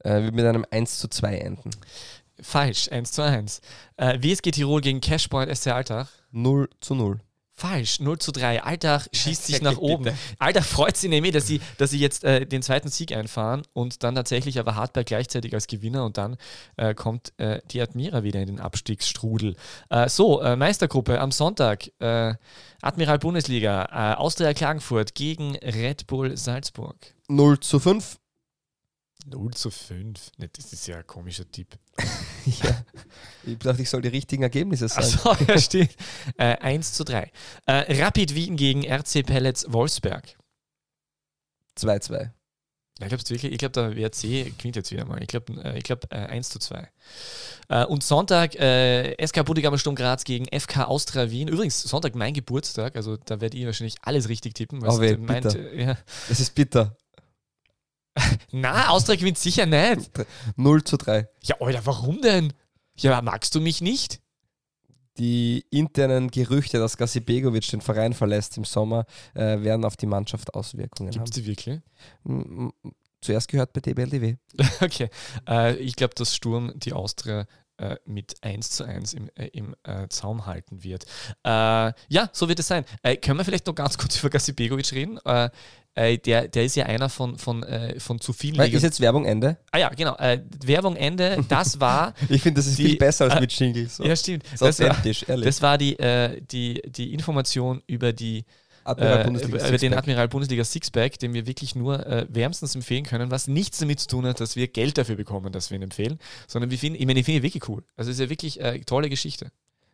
[0.04, 1.72] Äh, wird mit einem 1 zu 2 enden.
[2.42, 3.62] Falsch, 1 zu 1.
[3.98, 6.08] Äh, WSG Tirol gegen Cashpoint SC Alltag.
[6.32, 7.20] 0 zu 0.
[7.60, 8.62] Falsch, 0 zu 3.
[8.62, 9.82] Alltag schießt sich nach bitte.
[9.82, 10.12] oben.
[10.38, 14.04] Alltag freut sich nämlich, dass sie, dass sie jetzt äh, den zweiten Sieg einfahren und
[14.04, 16.38] dann tatsächlich aber Hartberg gleichzeitig als Gewinner und dann
[16.76, 19.56] äh, kommt äh, die Admira wieder in den Abstiegsstrudel.
[19.90, 21.90] Äh, so, äh, Meistergruppe am Sonntag.
[22.00, 22.36] Äh,
[22.84, 26.96] Admiral Bundesliga, Austria Klagenfurt gegen Red Bull Salzburg.
[27.28, 28.20] 0 zu 5.
[29.30, 30.32] 0 zu 5.
[30.54, 31.78] Das ist ja ein komischer Tipp.
[32.64, 32.82] Ja.
[33.46, 35.06] Ich dachte, ich soll die richtigen Ergebnisse sagen.
[35.06, 35.98] Achso, ja, steht.
[36.38, 37.30] Äh, 1 zu 3.
[37.66, 40.38] Äh, Rapid Wien gegen RC Pellets Wolfsberg.
[41.78, 42.30] 2-2.
[43.00, 43.52] Ja, glaubst du wirklich?
[43.52, 45.22] Ich glaube, der WRC gewinnt jetzt wieder mal.
[45.22, 46.90] Ich glaube, äh, ich glaub, äh, 1 zu 2.
[47.68, 51.50] Äh, und Sonntag äh, SK Bundegammer Sturm Graz gegen FK Austria Wien.
[51.50, 54.84] Übrigens, Sonntag mein Geburtstag, also da werdet ihr wahrscheinlich alles richtig tippen.
[54.88, 55.60] Oh weh, meint, bitter.
[55.60, 55.98] äh, ja.
[56.30, 56.96] Das ist bitter.
[58.52, 60.12] Na, Austria gewinnt sicher nicht.
[60.56, 61.28] 0 zu 3.
[61.44, 62.54] Ja, Alter, warum denn?
[62.98, 64.20] Ja, magst du mich nicht?
[65.18, 70.06] Die internen Gerüchte, dass Gasi Begovic den Verein verlässt im Sommer, äh, werden auf die
[70.06, 71.42] Mannschaft Auswirkungen Gibt es haben.
[71.44, 71.82] die wirklich?
[72.26, 72.72] M-
[73.22, 74.36] Zuerst gehört bei DBLDW.
[74.82, 75.10] Okay.
[75.50, 77.46] Äh, ich glaube, dass Sturm die Austria
[77.78, 81.06] äh, mit 1 zu 1 im, äh, im äh, Zaum halten wird.
[81.44, 82.86] Äh, ja, so wird es sein.
[83.04, 85.20] Äh, können wir vielleicht noch ganz kurz über Gasi Begovic reden?
[85.26, 85.50] Äh,
[86.20, 87.66] der, der ist ja einer von, von,
[87.98, 88.72] von zu vielen Weil.
[88.72, 89.58] Ist jetzt Werbung Ende?
[89.72, 90.16] Ah ja, genau.
[90.64, 91.44] Werbung Ende.
[91.50, 92.14] Das war.
[92.30, 93.90] Ich finde, das ist Die- viel besser als mit Jingle.
[93.90, 94.04] So.
[94.04, 94.44] ja, stimmt.
[94.54, 95.26] ist Das war, ehrlich.
[95.26, 95.98] das war die,
[96.52, 98.46] die, die Information über die
[98.88, 99.98] Admiral äh, Bundesliga über den Sixpack.
[99.98, 104.08] Admiral Bundesliga Sixpack, den wir wirklich nur äh, wärmstens empfehlen können, was nichts damit zu
[104.08, 107.06] tun hat, dass wir Geld dafür bekommen, dass wir ihn empfehlen, sondern wir finden, ich
[107.06, 107.84] meine, ich finde ihn wirklich cool.
[107.96, 109.52] Also es ist ja wirklich eine tolle Geschichte.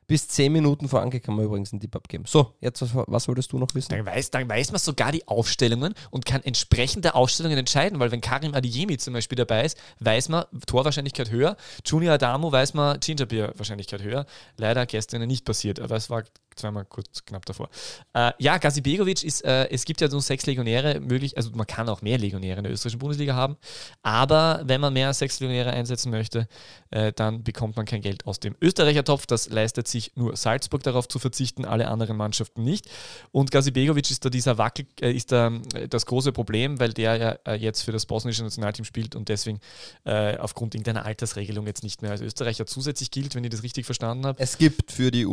[0.07, 2.25] Bis 10 Minuten vor Anke kann man übrigens einen Tipp abgeben.
[2.27, 3.91] So, jetzt was, was wolltest du noch wissen?
[3.91, 8.11] Dann weiß, dann weiß man sogar die Aufstellungen und kann entsprechend der Aufstellungen entscheiden, weil
[8.11, 12.99] wenn Karim Adiyemi zum Beispiel dabei ist, weiß man Torwahrscheinlichkeit höher, Junior Adamo weiß man
[12.99, 14.25] Gingerbeer Wahrscheinlichkeit höher.
[14.57, 16.23] Leider gestern nicht passiert, aber es war
[16.55, 17.69] zweimal kurz knapp davor.
[18.13, 21.67] Äh, ja, Gazi Begovic ist, äh, es gibt ja nur sechs Legionäre möglich, also man
[21.67, 23.57] kann auch mehr Legionäre in der österreichischen Bundesliga haben,
[24.01, 26.47] aber wenn man mehr als sechs Legionäre einsetzen möchte,
[26.91, 29.25] äh, dann bekommt man kein Geld aus dem Österreicher Topf.
[29.25, 32.89] Das leistet sich nur Salzburg darauf zu verzichten, alle anderen Mannschaften nicht.
[33.31, 36.93] Und Gazi Begovic ist da dieser Wackel, äh, ist da äh, das große Problem, weil
[36.93, 39.59] der ja äh, jetzt für das bosnische Nationalteam spielt und deswegen
[40.05, 44.25] aufgrund irgendeiner Altersregelung jetzt nicht mehr als Österreicher zusätzlich gilt, wenn ich das richtig verstanden
[44.25, 44.39] habe.
[44.41, 45.25] Es gibt für die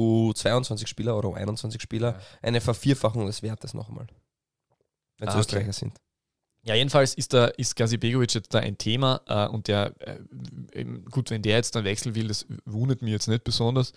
[1.13, 4.07] U22-Spieler oder U21-Spieler eine Vervierfachung des Wertes nochmal.
[5.19, 5.41] Wenn es Ah, okay.
[5.41, 5.97] Österreicher sind.
[6.63, 10.85] Ja, jedenfalls ist, da, ist Gazi Begovic jetzt da ein Thema äh, und der, äh,
[11.11, 13.95] gut, wenn der jetzt dann wechseln will, das wundert mich jetzt nicht besonders,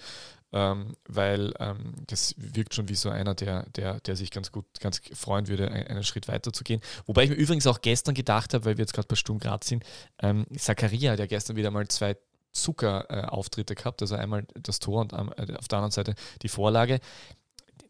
[0.53, 4.65] ähm, weil ähm, das wirkt schon wie so einer, der, der, der sich ganz gut,
[4.79, 6.79] ganz freuen würde, ein- einen Schritt weiter zu gehen.
[7.05, 9.67] Wobei ich mir übrigens auch gestern gedacht habe, weil wir jetzt gerade bei Sturm Graz
[9.67, 9.83] sind,
[10.21, 12.15] ähm, Zakaria, der gestern wieder mal zwei
[12.53, 16.99] Zucker-Auftritte gehabt, also einmal das Tor und äh, auf der anderen Seite die Vorlage.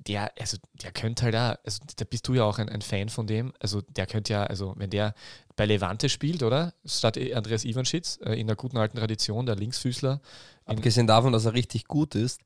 [0.07, 3.07] Der, also der könnte halt auch, also da bist du ja auch ein, ein Fan
[3.07, 5.13] von dem, also der könnte ja, also wenn der
[5.55, 6.73] bei Levante spielt, oder?
[6.83, 10.19] Statt Andreas Ivanschitz, äh, in der guten alten Tradition, der Linksfüßler.
[10.65, 12.41] In, Abgesehen davon, dass er richtig gut ist,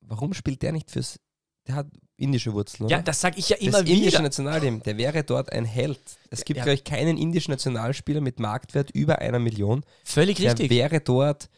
[0.00, 1.18] warum spielt der nicht fürs.
[1.66, 1.86] Der hat
[2.16, 2.96] indische Wurzeln, oder?
[2.96, 4.22] ja, das sage ich ja das immer indische wieder.
[4.22, 6.00] Nationalteam, der wäre dort ein Held.
[6.30, 6.64] Es gibt, Ja.
[6.64, 9.84] glaube ich, keinen indischen Nationalspieler mit Marktwert über einer Million.
[10.04, 10.70] Völlig Der richtig.
[10.70, 11.48] wäre dort,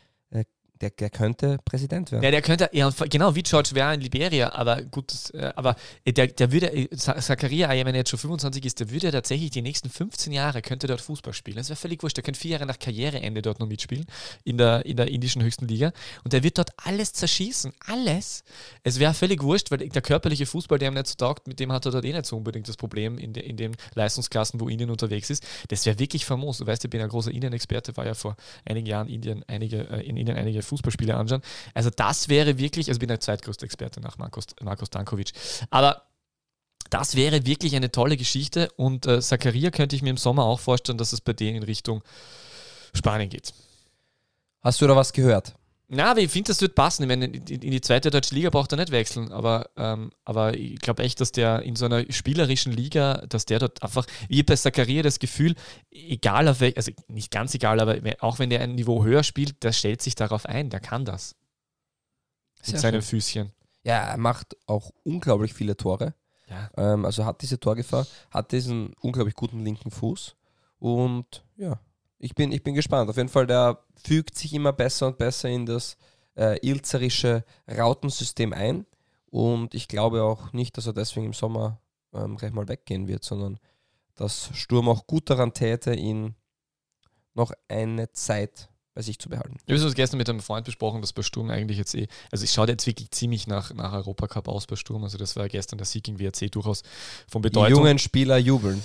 [0.81, 2.23] der, der könnte Präsident werden.
[2.23, 6.13] Ja, der könnte, ja, genau wie George Weah in Liberia, aber gut, äh, aber äh,
[6.13, 9.63] der, der würde, äh, Zakaria, wenn er jetzt schon 25 ist, der würde tatsächlich die
[9.63, 11.57] nächsten 15 Jahre, könnte dort Fußball spielen.
[11.57, 14.07] Das wäre völlig wurscht, der könnte vier Jahre nach Karriereende dort noch mitspielen,
[14.45, 15.93] in der, in der indischen höchsten Liga
[16.25, 18.45] und der wird dort alles zerschießen, alles.
[18.83, 21.73] Es wäre völlig wurscht, weil der körperliche Fußball, der ihm nicht so taugt, mit dem
[21.73, 24.69] hat er dort eh nicht so unbedingt das Problem in, de, in den Leistungsklassen, wo
[24.69, 25.45] Indien unterwegs ist.
[25.69, 26.59] Das wäre wirklich famos.
[26.59, 30.17] Du weißt, ich bin ein großer Indien-Experte, war ja vor einigen Jahren Indien einige, in
[30.17, 31.43] Indien einige Fußballspiele anschauen.
[31.75, 35.33] Also das wäre wirklich, also ich bin der zweitgrößte Experte nach Markus, Markus Dankovic.
[35.71, 36.03] Aber
[36.91, 40.61] das wäre wirklich eine tolle Geschichte und äh, Zakaria könnte ich mir im Sommer auch
[40.61, 42.03] vorstellen, dass es bei denen in Richtung
[42.95, 43.53] Spanien geht.
[44.61, 45.55] Hast du da was gehört?
[45.91, 47.03] Na, aber ich finde, das wird passen.
[47.05, 50.79] Ich meine, in die zweite deutsche Liga braucht er nicht wechseln, aber, ähm, aber ich
[50.81, 54.55] glaube echt, dass der in so einer spielerischen Liga, dass der dort einfach, wie bei
[54.55, 55.55] Zakaria das Gefühl,
[55.91, 59.63] egal auf welch, also nicht ganz egal, aber auch wenn der ein Niveau höher spielt,
[59.63, 61.37] der stellt sich darauf ein, der kann das.
[62.61, 63.09] Sehr mit seinen schön.
[63.09, 63.53] Füßchen.
[63.83, 66.13] Ja, er macht auch unglaublich viele Tore.
[66.49, 66.71] Ja.
[66.77, 70.37] Ähm, also hat diese Torgefahr, hat diesen unglaublich guten linken Fuß.
[70.79, 71.81] Und ja,
[72.19, 73.09] ich bin, ich bin gespannt.
[73.09, 75.97] Auf jeden Fall, der fügt sich immer besser und besser in das
[76.37, 78.87] äh, ilzerische Rautensystem ein.
[79.27, 81.81] Und ich glaube auch nicht, dass er deswegen im Sommer
[82.13, 83.59] ähm, gleich mal weggehen wird, sondern
[84.15, 86.35] dass Sturm auch gut daran täte, ihn
[87.35, 88.68] noch eine Zeit
[88.99, 89.55] bei sich zu behalten.
[89.65, 92.43] Ich habe es gestern mit einem Freund besprochen, dass bei Sturm eigentlich jetzt eh, also
[92.43, 95.05] es schaut jetzt wirklich ziemlich nach, nach Europacup aus bei Sturm.
[95.05, 96.83] Also das war gestern der Sieg gegen WRC durchaus
[97.31, 97.79] von Die Bedeutung.
[97.79, 98.83] jungen Spieler jubeln.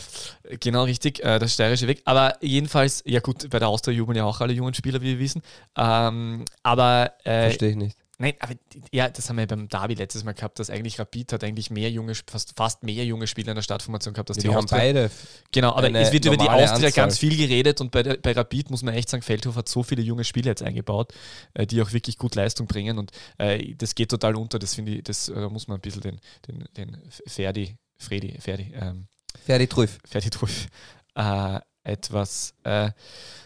[0.59, 2.03] Genau, richtig, äh, das steirische Weg.
[2.05, 5.20] Aber jedenfalls, ja gut, bei der Austria jubeln ja auch alle jungen Spieler, wie wir
[5.20, 5.41] wissen.
[5.76, 7.97] Ähm, aber äh, Verstehe ich nicht.
[8.24, 8.53] Nein, aber
[8.93, 11.91] ja, das haben wir beim Derby letztes Mal gehabt, dass eigentlich Rapid hat eigentlich mehr
[11.91, 15.11] junge, fast, fast mehr junge Spieler in der Startformation gehabt als Die, die, haben beide.
[15.51, 16.91] Genau, aber es wird über die Austria Anzahl.
[16.93, 20.01] ganz viel geredet und bei, bei Rapid muss man echt sagen, Feldhof hat so viele
[20.01, 21.13] junge Spieler jetzt eingebaut,
[21.53, 24.57] äh, die auch wirklich gut Leistung bringen und äh, das geht total unter.
[24.57, 26.97] Das finde ich, das äh, muss man ein bisschen den, den, den
[27.28, 29.07] Ferdi, Fredi, Ferdi, ähm,
[29.45, 29.99] Ferdi Trüff.
[30.05, 30.67] Ferdi Truff,
[31.15, 32.91] äh, etwas äh,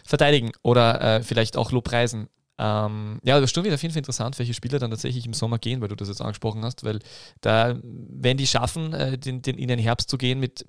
[0.04, 2.28] verteidigen oder äh, vielleicht auch lobpreisen.
[2.58, 5.58] Ähm, ja, das Sturm wird auf jeden Fall interessant, welche Spieler dann tatsächlich im Sommer
[5.58, 6.98] gehen, weil du das jetzt angesprochen hast, weil
[7.40, 10.66] da, wenn die schaffen, äh, den, den, in den Herbst zu gehen mit,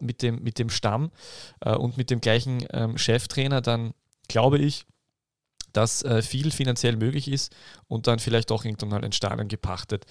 [0.00, 1.10] mit, dem, mit dem Stamm
[1.60, 3.92] äh, und mit dem gleichen ähm, Cheftrainer, dann
[4.28, 4.86] glaube ich,
[5.72, 7.54] dass äh, viel finanziell möglich ist
[7.88, 10.06] und dann vielleicht auch irgendwann mal ein Stadion gepachtet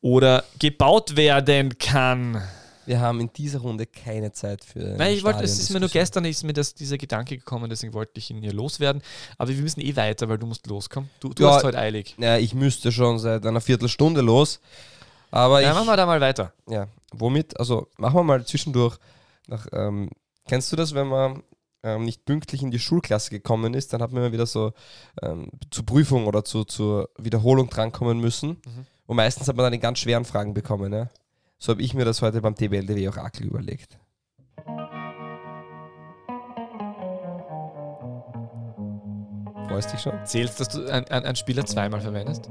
[0.00, 2.42] oder gebaut werden kann.
[2.86, 4.98] Wir haben in dieser Runde keine Zeit für.
[4.98, 7.94] Weil ich wollte, es ist mir nur gestern ist mir das, dieser Gedanke gekommen, deswegen
[7.94, 9.02] wollte ich ihn hier loswerden.
[9.38, 11.08] Aber wir müssen eh weiter, weil du musst loskommen.
[11.20, 12.14] Du, du Ja, hast heute eilig.
[12.18, 14.60] Ja, ich müsste schon seit einer Viertelstunde los.
[15.30, 15.74] Aber Ja, ich.
[15.74, 16.52] machen wir da mal weiter.
[16.68, 17.58] Ja, womit?
[17.58, 18.96] Also machen wir mal zwischendurch.
[19.46, 20.10] Nach, ähm,
[20.46, 21.42] kennst du das, wenn man
[21.82, 24.72] ähm, nicht pünktlich in die Schulklasse gekommen ist, dann hat man immer wieder so
[25.22, 28.50] ähm, zur Prüfung oder zu, zur Wiederholung drankommen müssen.
[28.64, 28.86] Mhm.
[29.06, 30.92] Und meistens hat man dann die ganz schweren Fragen bekommen.
[30.92, 31.08] Ja?
[31.64, 33.98] So habe ich mir das heute beim TBLDW Orakel überlegt.
[39.68, 40.12] Freust dich schon?
[40.26, 42.50] Zählst, dass du einen ein Spieler zweimal verwendest?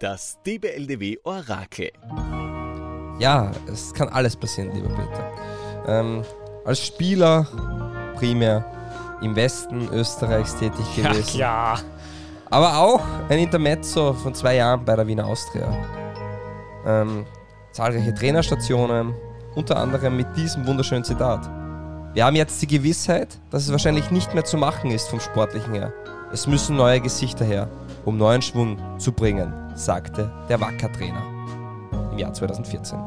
[0.00, 1.92] Das DBLDW Orakel.
[3.20, 5.32] Ja, es kann alles passieren, lieber Peter.
[5.86, 6.24] Ähm,
[6.64, 7.46] als Spieler
[8.16, 8.64] primär
[9.22, 11.38] im Westen Österreichs tätig gewesen.
[11.38, 11.78] ja.
[12.52, 13.00] Aber auch
[13.30, 15.74] ein Intermezzo von zwei Jahren bei der Wiener Austria.
[16.86, 17.24] Ähm,
[17.70, 19.14] zahlreiche Trainerstationen,
[19.54, 21.48] unter anderem mit diesem wunderschönen Zitat.
[22.12, 25.72] Wir haben jetzt die Gewissheit, dass es wahrscheinlich nicht mehr zu machen ist vom Sportlichen
[25.72, 25.94] her.
[26.30, 27.70] Es müssen neue Gesichter her,
[28.04, 31.22] um neuen Schwung zu bringen, sagte der Wacker-Trainer
[32.12, 32.98] im Jahr 2014.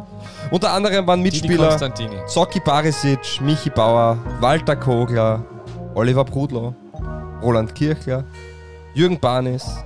[0.50, 1.78] Unter anderem waren Mitspieler.
[2.26, 5.44] Zocki Barisic, Michi Bauer, Walter Kogler,
[5.94, 6.74] Oliver Brudlow,
[7.44, 8.24] Roland Kirchler,
[8.96, 9.84] Jürgen Barnis,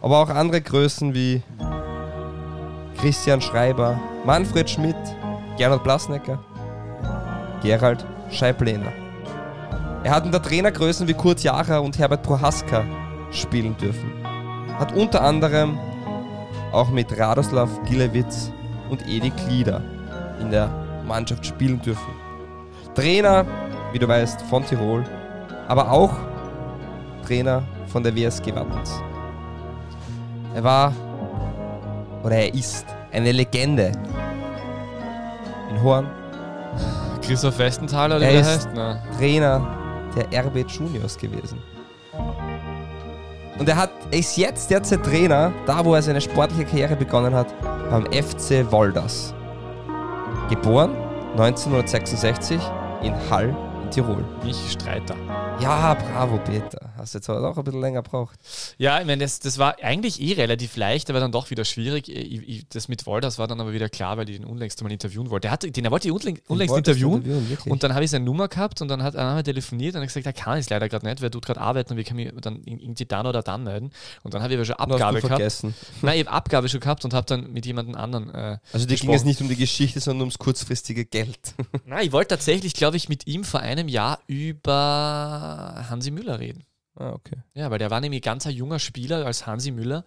[0.00, 1.42] aber auch andere Größen wie
[2.98, 4.96] Christian Schreiber, Manfred Schmidt,
[5.58, 6.42] Gernot Blasnecker,
[7.62, 8.90] Gerald Scheiblener.
[10.02, 12.86] Er hat unter Trainergrößen wie Kurt Jacher und Herbert Prohaska
[13.32, 14.10] spielen dürfen.
[14.78, 15.78] Hat unter anderem
[16.72, 18.50] auch mit Radoslav Gilewitz
[18.88, 19.82] und Edi Klieder
[20.40, 20.70] in der
[21.06, 22.14] Mannschaft spielen dürfen.
[22.94, 23.44] Trainer,
[23.92, 25.04] wie du weißt, von Tirol,
[25.68, 26.14] aber auch
[27.26, 27.62] Trainer
[27.96, 29.02] von der WSG Wattens.
[30.54, 30.92] Er war
[32.22, 33.90] oder er ist eine Legende
[35.70, 36.06] in Horn,
[37.22, 38.68] Christoph Westenthaler, oder Er wie der heißt?
[38.74, 39.02] Na.
[39.16, 39.66] Trainer
[40.14, 41.58] der RB Juniors gewesen.
[43.58, 47.34] Und er hat, er ist jetzt derzeit Trainer, da wo er seine sportliche Karriere begonnen
[47.34, 47.46] hat,
[47.88, 49.32] beim FC Wolders.
[50.50, 50.94] Geboren
[51.38, 52.60] 1966
[53.00, 54.22] in Hall in Tirol.
[54.44, 55.14] Nicht Streiter.
[55.60, 56.85] Ja, bravo, Peter.
[56.96, 58.38] Hast jetzt aber auch ein bisschen länger gebraucht.
[58.78, 62.08] Ja, ich meine, das, das war eigentlich eh relativ leicht, aber dann doch wieder schwierig.
[62.08, 64.90] Ich, ich, das mit Wolders war dann aber wieder klar, weil ich den unlängst mal
[64.92, 65.42] interviewen wollte.
[65.46, 67.24] Der hatte, den er wollte ich unlängst, unlängst du interviewen.
[67.24, 67.72] wirklich?
[67.72, 70.02] Und dann habe ich seine Nummer gehabt und dann hat, haben wir telefoniert und er
[70.02, 72.04] hat gesagt, er kann es leider gerade nicht, weil er tut gerade arbeiten und wir
[72.04, 73.90] können mich dann irgendwie dann oder dann melden.
[74.22, 75.36] Und dann habe ich aber schon du Abgabe gehabt.
[75.36, 75.74] vergessen.
[76.02, 78.34] Nein, ich habe Abgabe schon gehabt und habe dann mit jemandem anderen.
[78.34, 81.54] Äh, Also dir ging es nicht um die Geschichte, sondern ums kurzfristige Geld.
[81.84, 86.64] Nein, ich wollte tatsächlich, glaube ich, mit ihm vor einem Jahr über Hansi Müller reden.
[86.96, 87.36] Ah, okay.
[87.54, 90.04] Ja, weil der war nämlich ganz ein junger Spieler als Hansi Müller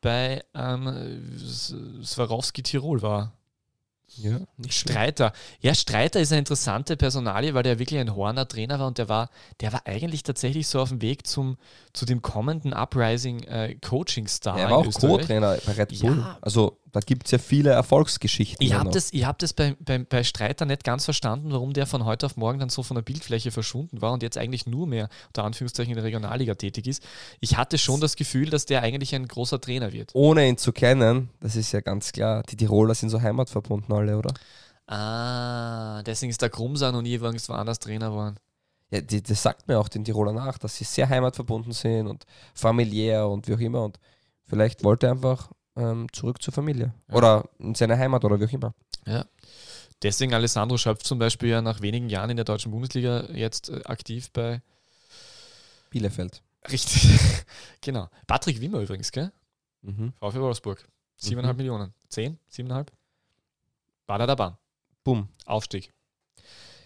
[0.00, 1.38] bei ähm,
[2.02, 3.32] Swarovski Tirol war.
[4.18, 5.32] Ja, Streiter.
[5.60, 9.08] Ja, Streiter ist eine interessante Personalie, weil der wirklich ein Horner Trainer war und der
[9.08, 9.30] war,
[9.60, 11.58] der war eigentlich tatsächlich so auf dem Weg zum,
[11.92, 14.58] zu dem kommenden Uprising äh, Coaching Star.
[14.58, 14.92] Er war auch.
[14.92, 16.18] Co-Trainer bei Red Bull.
[16.18, 16.38] Ja.
[16.40, 18.64] Also da gibt es ja viele Erfolgsgeschichten.
[18.64, 21.86] Ich habe das, ich hab das bei, bei, bei Streiter nicht ganz verstanden, warum der
[21.86, 24.86] von heute auf morgen dann so von der Bildfläche verschwunden war und jetzt eigentlich nur
[24.86, 27.02] mehr unter Anführungszeichen in der Regionalliga tätig ist.
[27.40, 30.10] Ich hatte schon das Gefühl, dass der eigentlich ein großer Trainer wird.
[30.14, 34.16] Ohne ihn zu kennen, das ist ja ganz klar, die Tiroler sind so heimatverbunden alle,
[34.16, 34.32] oder?
[34.86, 38.36] Ah, deswegen ist der noch nie übrigens woanders Trainer geworden.
[38.90, 42.24] Ja, die, das sagt mir auch den Tiroler nach, dass sie sehr heimatverbunden sind und
[42.54, 43.82] familiär und wie auch immer.
[43.82, 43.98] Und
[44.44, 46.92] vielleicht wollte er einfach ähm, zurück zur Familie.
[47.08, 47.14] Ja.
[47.14, 48.74] Oder in seine Heimat oder wie auch immer.
[50.02, 53.82] Deswegen Alessandro Schöpf zum Beispiel ja nach wenigen Jahren in der deutschen Bundesliga jetzt äh,
[53.84, 54.60] aktiv bei.
[55.90, 56.42] Bielefeld.
[56.70, 57.08] Richtig.
[57.80, 58.08] genau.
[58.26, 59.32] Patrick Wimmer übrigens, gell?
[59.82, 60.12] Mhm.
[60.20, 60.84] VfL Wolfsburg.
[61.16, 61.62] Siebeneinhalb Mhm.
[61.62, 61.94] Millionen.
[62.08, 62.38] Zehn?
[62.48, 62.92] Siebeneinhalb?
[64.06, 64.52] War da dabei.
[65.04, 65.28] Bumm.
[65.46, 65.92] Aufstieg.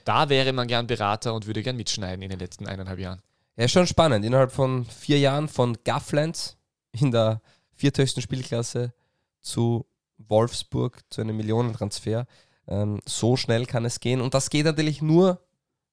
[0.05, 3.22] Da wäre man gern Berater und würde gern mitschneiden in den letzten eineinhalb Jahren.
[3.57, 4.24] Ja, ist schon spannend.
[4.24, 6.57] Innerhalb von vier Jahren von Gafflands
[6.93, 7.41] in der
[7.81, 8.93] vierthöchsten Spielklasse
[9.41, 9.87] zu
[10.18, 12.26] Wolfsburg zu einem Millionentransfer.
[12.68, 14.20] Ähm, so schnell kann es gehen.
[14.20, 15.41] Und das geht natürlich nur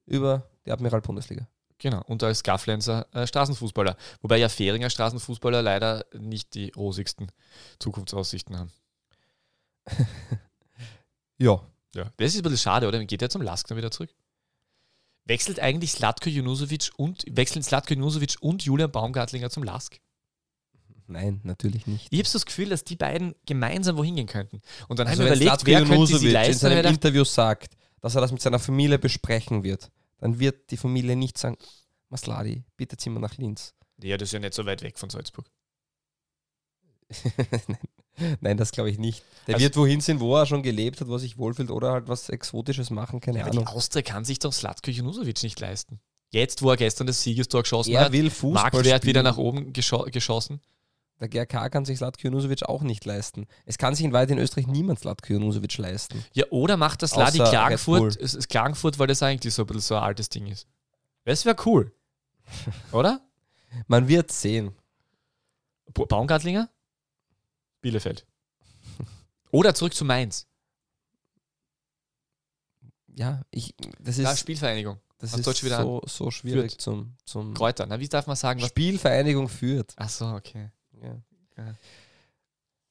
[0.06, 1.48] über die Admiral Bundesliga.
[1.80, 2.02] Genau.
[2.08, 3.96] Und als Gafflenser äh, Straßenfußballer.
[4.22, 7.32] Wobei ja Fähringer Straßenfußballer leider nicht die rosigsten
[7.80, 8.72] Zukunftsaussichten haben.
[11.40, 11.62] Ja.
[11.96, 12.12] Ja.
[12.18, 12.98] Das ist ein bisschen schade, oder?
[12.98, 14.10] Dann geht er zum Lask dann wieder zurück.
[15.26, 20.00] Wechselt eigentlich Slatko Junusovic und wechseln Slatko Junusovic und Julian Baumgartlinger zum Lask?
[21.08, 22.08] Nein, natürlich nicht.
[22.12, 24.62] Ich habe so das Gefühl, dass die beiden gemeinsam wohin gehen könnten.
[24.88, 26.60] Und dann Also haben wir wenn überlegt, wer könnte sie Junusovic in leisten.
[26.60, 29.90] seinem Interview sagt, dass er das mit seiner Familie besprechen wird,
[30.20, 31.58] dann wird die Familie nicht sagen,
[32.10, 33.74] Masladi, bitte zieh mal nach Linz.
[34.04, 35.46] ja, das ist ja nicht so weit weg von Salzburg.
[38.42, 39.24] Nein, das glaube ich nicht.
[39.48, 41.92] Der Also- wird wohin sind, wo er schon gelebt hat, wo er sich wohlfühlt oder
[41.92, 43.68] halt was Exotisches machen, keine Ja, aber die Ahnung.
[43.76, 46.00] Austria kann sich doch Slatko Junusovic nicht leisten.
[46.32, 49.24] Jetzt, wo er gestern das Siegestor geschossen Er hat, will Fußball Marktwert wieder spielen.
[49.24, 50.60] nach oben gescho geschossen.
[51.20, 53.48] Der GRK kann sich Slatko Junusovic auch nicht leisten.
[53.66, 56.24] Es kann sich in weit in Österreich niemand Slatko Junusovic leisten.
[56.34, 59.82] Ja, oder macht das Ladi Klagenfurt, es ist Klagenfurt, weil das eigentlich so ein bisschen
[59.82, 60.68] so ein altes Ding ist.
[61.26, 61.92] Das wäre cool.
[62.92, 63.22] oder?
[63.88, 64.76] Man wird sehen.
[65.94, 66.70] Ba- Baumgartlinger?
[67.82, 68.26] Bielefeld.
[69.52, 70.46] Oder zurück zu Mainz.
[73.16, 75.00] Ja, ich, das Ja, ist, Spielvereinigung.
[75.18, 77.86] das auf ist Deutsch wieder so, so schwierig zum, zum Kräuter.
[77.88, 78.62] Na, wie darf man sagen?
[78.62, 78.70] Was?
[78.70, 79.94] Spielvereinigung führt.
[79.98, 80.70] Ach so, okay.
[81.02, 81.16] Ja.
[81.58, 81.76] Ja.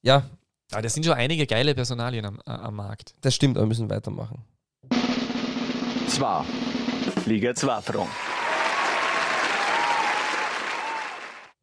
[0.03, 0.31] ja,
[0.73, 3.15] Aber das sind schon einige geile Personalien am, äh, am Markt.
[3.21, 4.45] das stimmt, aber wir müssen weitermachen.
[6.09, 6.45] Zwar.
[7.27, 8.11] Liga 2 Front.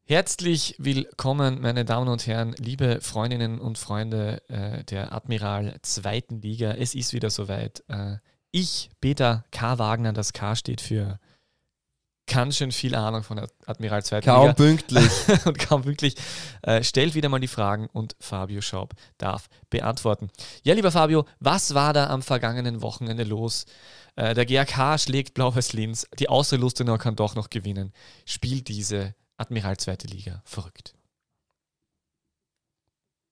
[0.06, 6.72] Herzlich willkommen, meine Damen und Herren, liebe Freundinnen und Freunde äh, der Admiral zweiten Liga.
[6.72, 7.84] Es ist wieder soweit.
[7.88, 8.18] Äh,
[8.52, 9.80] ich, Peter K.
[9.80, 11.20] Wagner, das K steht für
[12.28, 15.12] ganz schön viel Ahnung von Admiral zweiten Kaum pünktlich.
[15.46, 16.16] und kaum wirklich,
[16.62, 20.30] äh, stellt wieder mal die Fragen und Fabio Schaub darf beantworten.
[20.64, 23.66] Ja, lieber Fabio, was war da am vergangenen Wochenende los?
[24.16, 27.92] Äh, der GAK schlägt Blau-Weiß Linz, die Austria Lustenau kann doch noch gewinnen.
[28.26, 30.96] Spielt diese Admiral zweite Liga verrückt?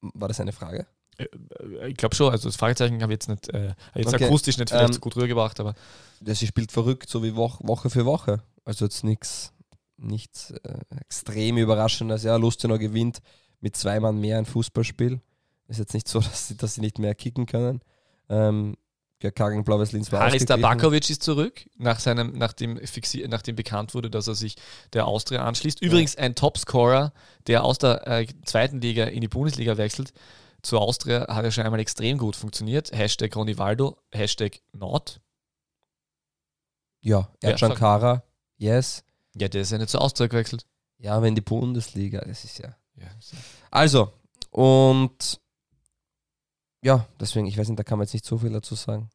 [0.01, 0.87] War das eine Frage?
[1.17, 1.27] Äh,
[1.89, 4.69] Ich glaube schon, also das Fragezeichen habe ich jetzt nicht, äh, jetzt Okay, akustisch nicht
[4.69, 5.75] vielleicht ähm, so gut rübergebracht, aber
[6.25, 8.41] Ja, sie spielt verrückt, so wie Woche, Woche für Woche.
[8.65, 9.53] Also jetzt nichts
[9.97, 12.23] nichts äh, extrem überraschendes.
[12.23, 13.19] Ja, Lustenau gewinnt
[13.59, 15.21] mit zwei Mann mehr ein Fußballspiel.
[15.67, 17.81] Ist jetzt nicht so, dass sie, dass sie nicht mehr kicken können.
[18.29, 18.75] Ähm,
[19.19, 20.61] GK gegen Blaues Linz war Haris ausgeglichen.
[20.63, 24.55] Tabakovic ist zurück, nach seinem, nachdem, fixi- nachdem bekannt wurde, dass er sich
[24.93, 25.79] der Austria anschließt.
[25.79, 27.13] Übrigens ein Topscorer,
[27.45, 30.11] der aus der äh, zweiten Liga in die Bundesliga wechselt.
[30.63, 32.91] Zur Austria hat er schon einmal extrem gut funktioniert.
[32.91, 35.21] Hashtag Ronivaldo, Hashtag Not.
[37.01, 37.77] Ja, Ja, Ercan sag.
[37.77, 38.23] Kara,
[38.61, 39.03] yes.
[39.35, 40.65] Ja, der ist ja nicht zur Austria gewechselt.
[40.99, 42.75] Ja, aber in die Bundesliga, das ist ja.
[42.95, 43.07] Ja.
[43.71, 44.13] Also,
[44.51, 45.40] und
[46.83, 49.09] ja, deswegen, ich weiß nicht, da kann man jetzt nicht so viel dazu sagen.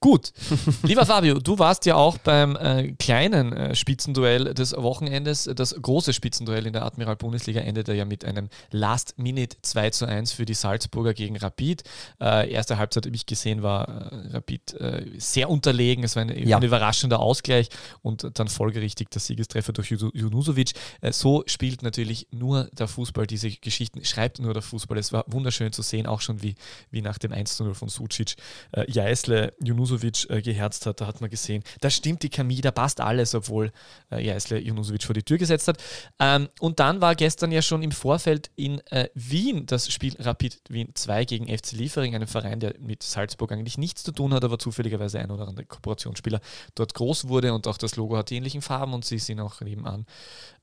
[0.00, 0.32] Gut,
[0.82, 5.48] lieber Fabio, du warst ja auch beim äh, kleinen äh, Spitzenduell des Wochenendes.
[5.54, 10.32] Das große Spitzenduell in der Admiral Bundesliga endete ja mit einem Last-Minute 2 zu 1
[10.32, 11.84] für die Salzburger gegen Rapid.
[12.20, 16.02] Äh, erste Halbzeit, wie ich gesehen war, äh, Rapid äh, sehr unterlegen.
[16.02, 16.56] Es war ein, Ja.
[16.56, 17.68] ein überraschender Ausgleich
[18.02, 20.72] und dann folgerichtig der Siegestreffer durch Ju- Junusovic.
[21.00, 24.98] Äh, so spielt natürlich nur der Fußball diese Geschichten, schreibt nur der Fußball.
[24.98, 26.56] Es war wunderschön zu sehen, auch schon wie,
[26.90, 28.34] wie nach dem 1 zu 0 von Sucic
[28.72, 32.70] äh, Jeißle Junusovic äh, geherzt hat, da hat man gesehen, da stimmt die Chemie, da
[32.70, 33.70] passt alles, obwohl
[34.10, 35.78] äh, Jeißle Junusovic vor die Tür gesetzt hat.
[36.18, 40.60] Ähm, und dann war gestern ja schon im Vorfeld in äh, Wien das Spiel Rapid
[40.68, 44.44] Wien 2 gegen FC Liefering, einem Verein, der mit Salzburg eigentlich nichts zu tun hat,
[44.44, 46.40] aber zufälligerweise ein oder andere Kooperationsspieler
[46.74, 49.60] dort groß wurde und auch das Logo hat die ähnlichen Farben und sie sind auch
[49.60, 50.06] nebenan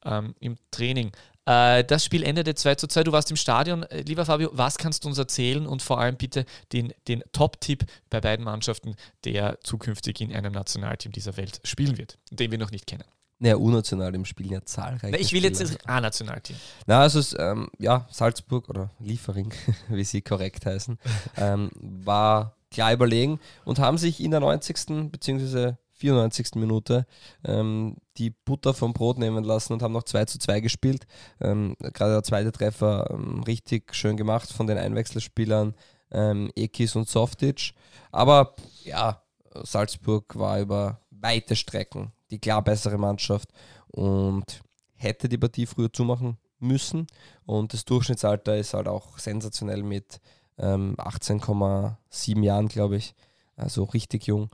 [0.06, 1.12] ähm, im Training.
[1.46, 3.04] Äh, das Spiel endete 2 zu 2.
[3.04, 3.84] Du warst im Stadion.
[3.84, 7.86] Äh, Lieber Fabio, was kannst du uns erzählen und vor allem bitte den, den Top-Tipp
[8.10, 12.72] bei beiden Mannschaften, der zukünftig in einem Nationalteam dieser Welt spielen wird, den wir noch
[12.72, 13.04] nicht kennen?
[13.40, 15.16] Naja, unational im Spiel ja zahlreich.
[15.20, 16.56] Ich will jetzt das A-Nationalteam.
[16.86, 19.52] Na, also es, ähm, ja, Salzburg oder Liefering,
[19.90, 21.00] wie sie korrekt heißen,
[21.38, 25.12] ähm, war klar überlegen und haben sich in der 90.
[25.12, 25.74] bzw.
[26.02, 26.56] 94.
[26.56, 27.06] Minute
[27.46, 31.08] ähm, die Butter vom Brot nehmen lassen und haben noch 2 zu 2 gespielt.
[31.40, 35.76] Ähm, Gerade der zweite Treffer ähm, richtig schön gemacht von den Einwechselspielern
[36.12, 37.74] ähm, Ekis und Softic.
[38.12, 39.22] Aber ja,
[39.64, 43.50] Salzburg war über weite Strecken die klar bessere Mannschaft
[43.88, 44.62] und
[44.96, 47.08] hätte die Partie früher zumachen müssen.
[47.46, 50.20] Und das Durchschnittsalter ist halt auch sensationell mit
[50.58, 53.14] ähm, 18,7 Jahren, glaube ich.
[53.56, 54.50] Also richtig jung.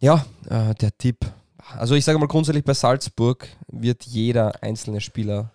[0.00, 1.18] Ja, äh, der Tipp.
[1.76, 5.52] Also ich sage mal grundsätzlich bei Salzburg wird jeder einzelne Spieler,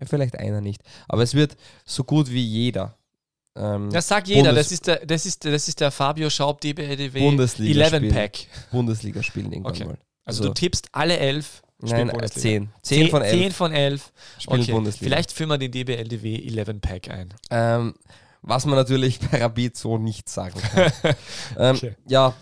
[0.00, 2.96] ja vielleicht einer nicht, aber es wird so gut wie jeder.
[3.54, 6.60] Ähm, das sagt jeder, Bundes das ist, der, das, ist, das ist der Fabio Schaub
[6.60, 8.46] DBLDW Bundesliga 11 Pack.
[8.70, 9.84] Bundesliga spielen irgendwann okay.
[9.84, 9.98] mal.
[10.24, 12.70] Also, also, du tippst alle elf Nein, äh, zehn.
[12.82, 13.32] Zehn von elf.
[13.32, 14.12] Zehn von elf.
[14.38, 14.72] Spielen okay.
[14.72, 15.04] Bundesliga.
[15.04, 17.34] Vielleicht führen wir den DBLDW 11 Pack ein.
[17.50, 17.94] Ähm,
[18.40, 20.92] was man natürlich bei Rapid so nicht sagen kann.
[21.58, 21.96] ähm, okay.
[22.08, 22.34] Ja,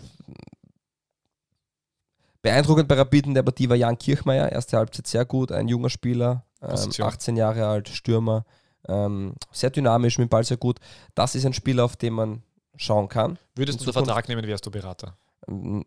[2.44, 4.52] beeindruckend bei Rapid in der Partie war Jan Kirchmeier.
[4.52, 8.44] Erste Halbzeit sehr gut, ein junger Spieler, ähm, 18 Jahre alt, Stürmer.
[8.86, 10.78] Ähm, sehr dynamisch, mit dem Ball sehr gut.
[11.14, 12.42] Das ist ein Spieler, auf den man
[12.76, 13.38] schauen kann.
[13.54, 15.16] Würdest du den Vertrag nehmen, wärst du Berater?
[15.48, 15.84] Ähm,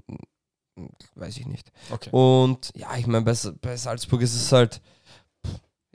[1.14, 1.72] weiß ich nicht.
[1.92, 2.10] Okay.
[2.12, 4.82] Und ja, ich meine, bei, bei, Salzburg ist es halt,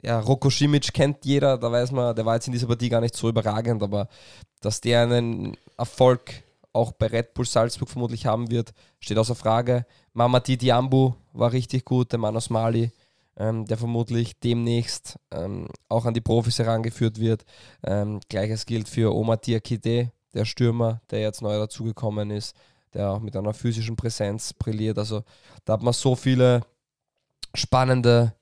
[0.01, 3.01] ja, Roko Simic kennt jeder, da weiß man, der war jetzt in dieser Partie gar
[3.01, 4.07] nicht so überragend, aber
[4.61, 6.42] dass der einen Erfolg
[6.73, 9.85] auch bei Red Bull Salzburg vermutlich haben wird, steht außer Frage.
[10.13, 12.91] Mamadi Diambu war richtig gut, der Mann aus Mali,
[13.37, 17.45] ähm, der vermutlich demnächst ähm, auch an die Profis herangeführt wird.
[17.83, 22.55] Ähm, Gleiches gilt für Omar Diakite, der Stürmer, der jetzt neu dazugekommen ist
[22.93, 24.97] der auch mit einer physischen Präsenz brilliert.
[24.97, 25.23] Also
[25.65, 26.61] da hat man so viele
[27.53, 28.33] spannende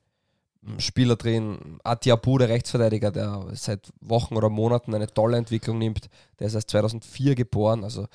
[0.77, 1.79] Spieler drin.
[1.83, 6.09] Atiabu, der Rechtsverteidiger, der seit Wochen oder Monaten eine tolle Entwicklung nimmt.
[6.39, 7.83] Der ist erst 2004 geboren.
[7.83, 8.07] Also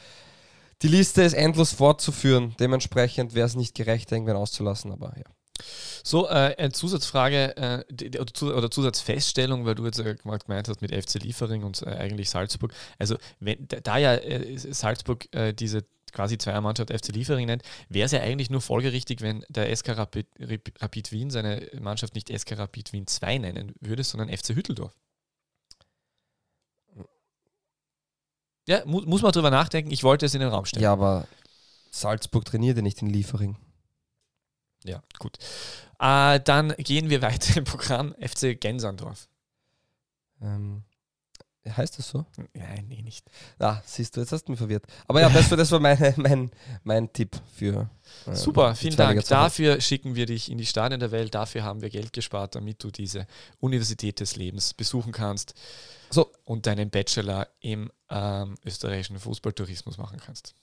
[0.83, 2.55] die Liste ist endlos fortzuführen.
[2.61, 5.25] Dementsprechend wäre es nicht gerecht, irgendwen auszulassen, aber ja.
[6.05, 11.15] So, äh, eine Zusatzfrage äh, oder Zusatzfeststellung, weil du jetzt äh, gemeint hast mit FC
[11.15, 12.73] Liefering und äh, eigentlich Salzburg.
[12.99, 15.85] Also, wenn, da ja äh, Salzburg äh, diese
[16.17, 20.27] quasi Zweiermannschaft FC Liefering nennt, wäre es ja eigentlich nur folgerichtig, wenn der SK Rapid,
[20.81, 24.97] Rapid Wien seine Mannschaft nicht SK Rapid Wien 2 nennen würde, sondern FC Hütteldorf.
[28.67, 29.93] Ja, mu muss man drüber nachdenken.
[29.93, 30.83] Ich wollte es in den Raum stellen.
[30.83, 31.29] Ja, aber
[31.91, 33.57] Salzburg trainiert ja nicht in Liefering.
[34.85, 35.39] Ja, gut.
[36.01, 39.29] Äh, dann gehen wir weiter im Programm FC Gensandorf.
[40.41, 40.83] Ähm,
[41.69, 42.25] Heißt das so?
[42.55, 43.27] Nein, nee, nicht.
[43.59, 44.85] Ah, siehst du, jetzt hast du mich verwirrt.
[45.07, 46.51] Aber ja, das, das war meine, mein,
[46.85, 47.89] mein Tipp für.
[48.27, 49.25] Äh, Super, vielen Dank.
[49.27, 51.35] Dafür schicken wir dich in die Stadien der Welt.
[51.35, 53.27] Dafür haben wir Geld gespart, damit du diese
[53.61, 55.55] Universität des Lebens besuchen kannst
[56.11, 56.31] so.
[56.45, 60.55] und deinen Bachelor im ähm, österreichischen Fußballtourismus machen kannst.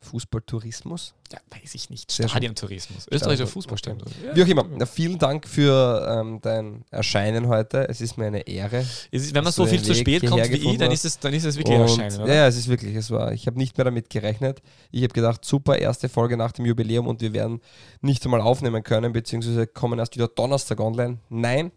[0.00, 1.14] Fußballtourismus?
[1.32, 2.10] Ja, weiß ich nicht.
[2.12, 3.06] Stadientourismus.
[3.10, 4.08] Österreichischer Fußballstadion.
[4.24, 4.36] Ja.
[4.36, 4.64] Wie auch immer.
[4.70, 7.88] Na, vielen Dank für ähm, dein Erscheinen heute.
[7.88, 8.86] Es ist mir eine Ehre.
[9.10, 11.44] Ist, wenn man so viel zu spät kommt wie ich, dann ist, es, dann ist
[11.44, 12.34] es wirklich Und, Erscheinen, oder?
[12.34, 12.94] Ja, es ist wirklich.
[12.94, 14.62] Es war, ich habe nicht mehr damit gerechnet.
[14.90, 17.60] Ich habe gedacht, super, erste Folge nach dem Jubiläum und wir werden
[18.00, 21.18] nicht einmal aufnehmen können, beziehungsweise kommen erst wieder Donnerstag online.
[21.28, 21.72] Nein,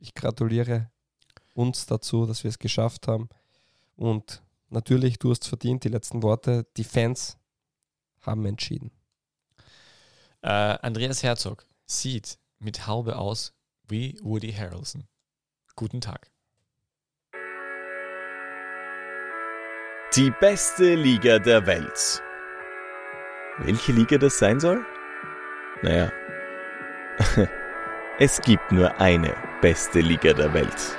[0.00, 0.90] ich gratuliere
[1.54, 3.28] uns dazu, dass wir es geschafft haben.
[3.94, 6.66] Und natürlich, du hast verdient, die letzten Worte.
[6.76, 7.36] Die Fans
[8.26, 8.90] haben entschieden.
[10.42, 13.54] Äh, Andreas Herzog sieht mit Haube aus
[13.88, 15.04] wie Woody Harrelson.
[15.76, 16.30] Guten Tag.
[20.14, 22.22] Die beste Liga der Welt.
[23.58, 24.84] Welche Liga das sein soll?
[25.82, 26.12] Naja,
[28.18, 30.96] es gibt nur eine beste Liga der Welt.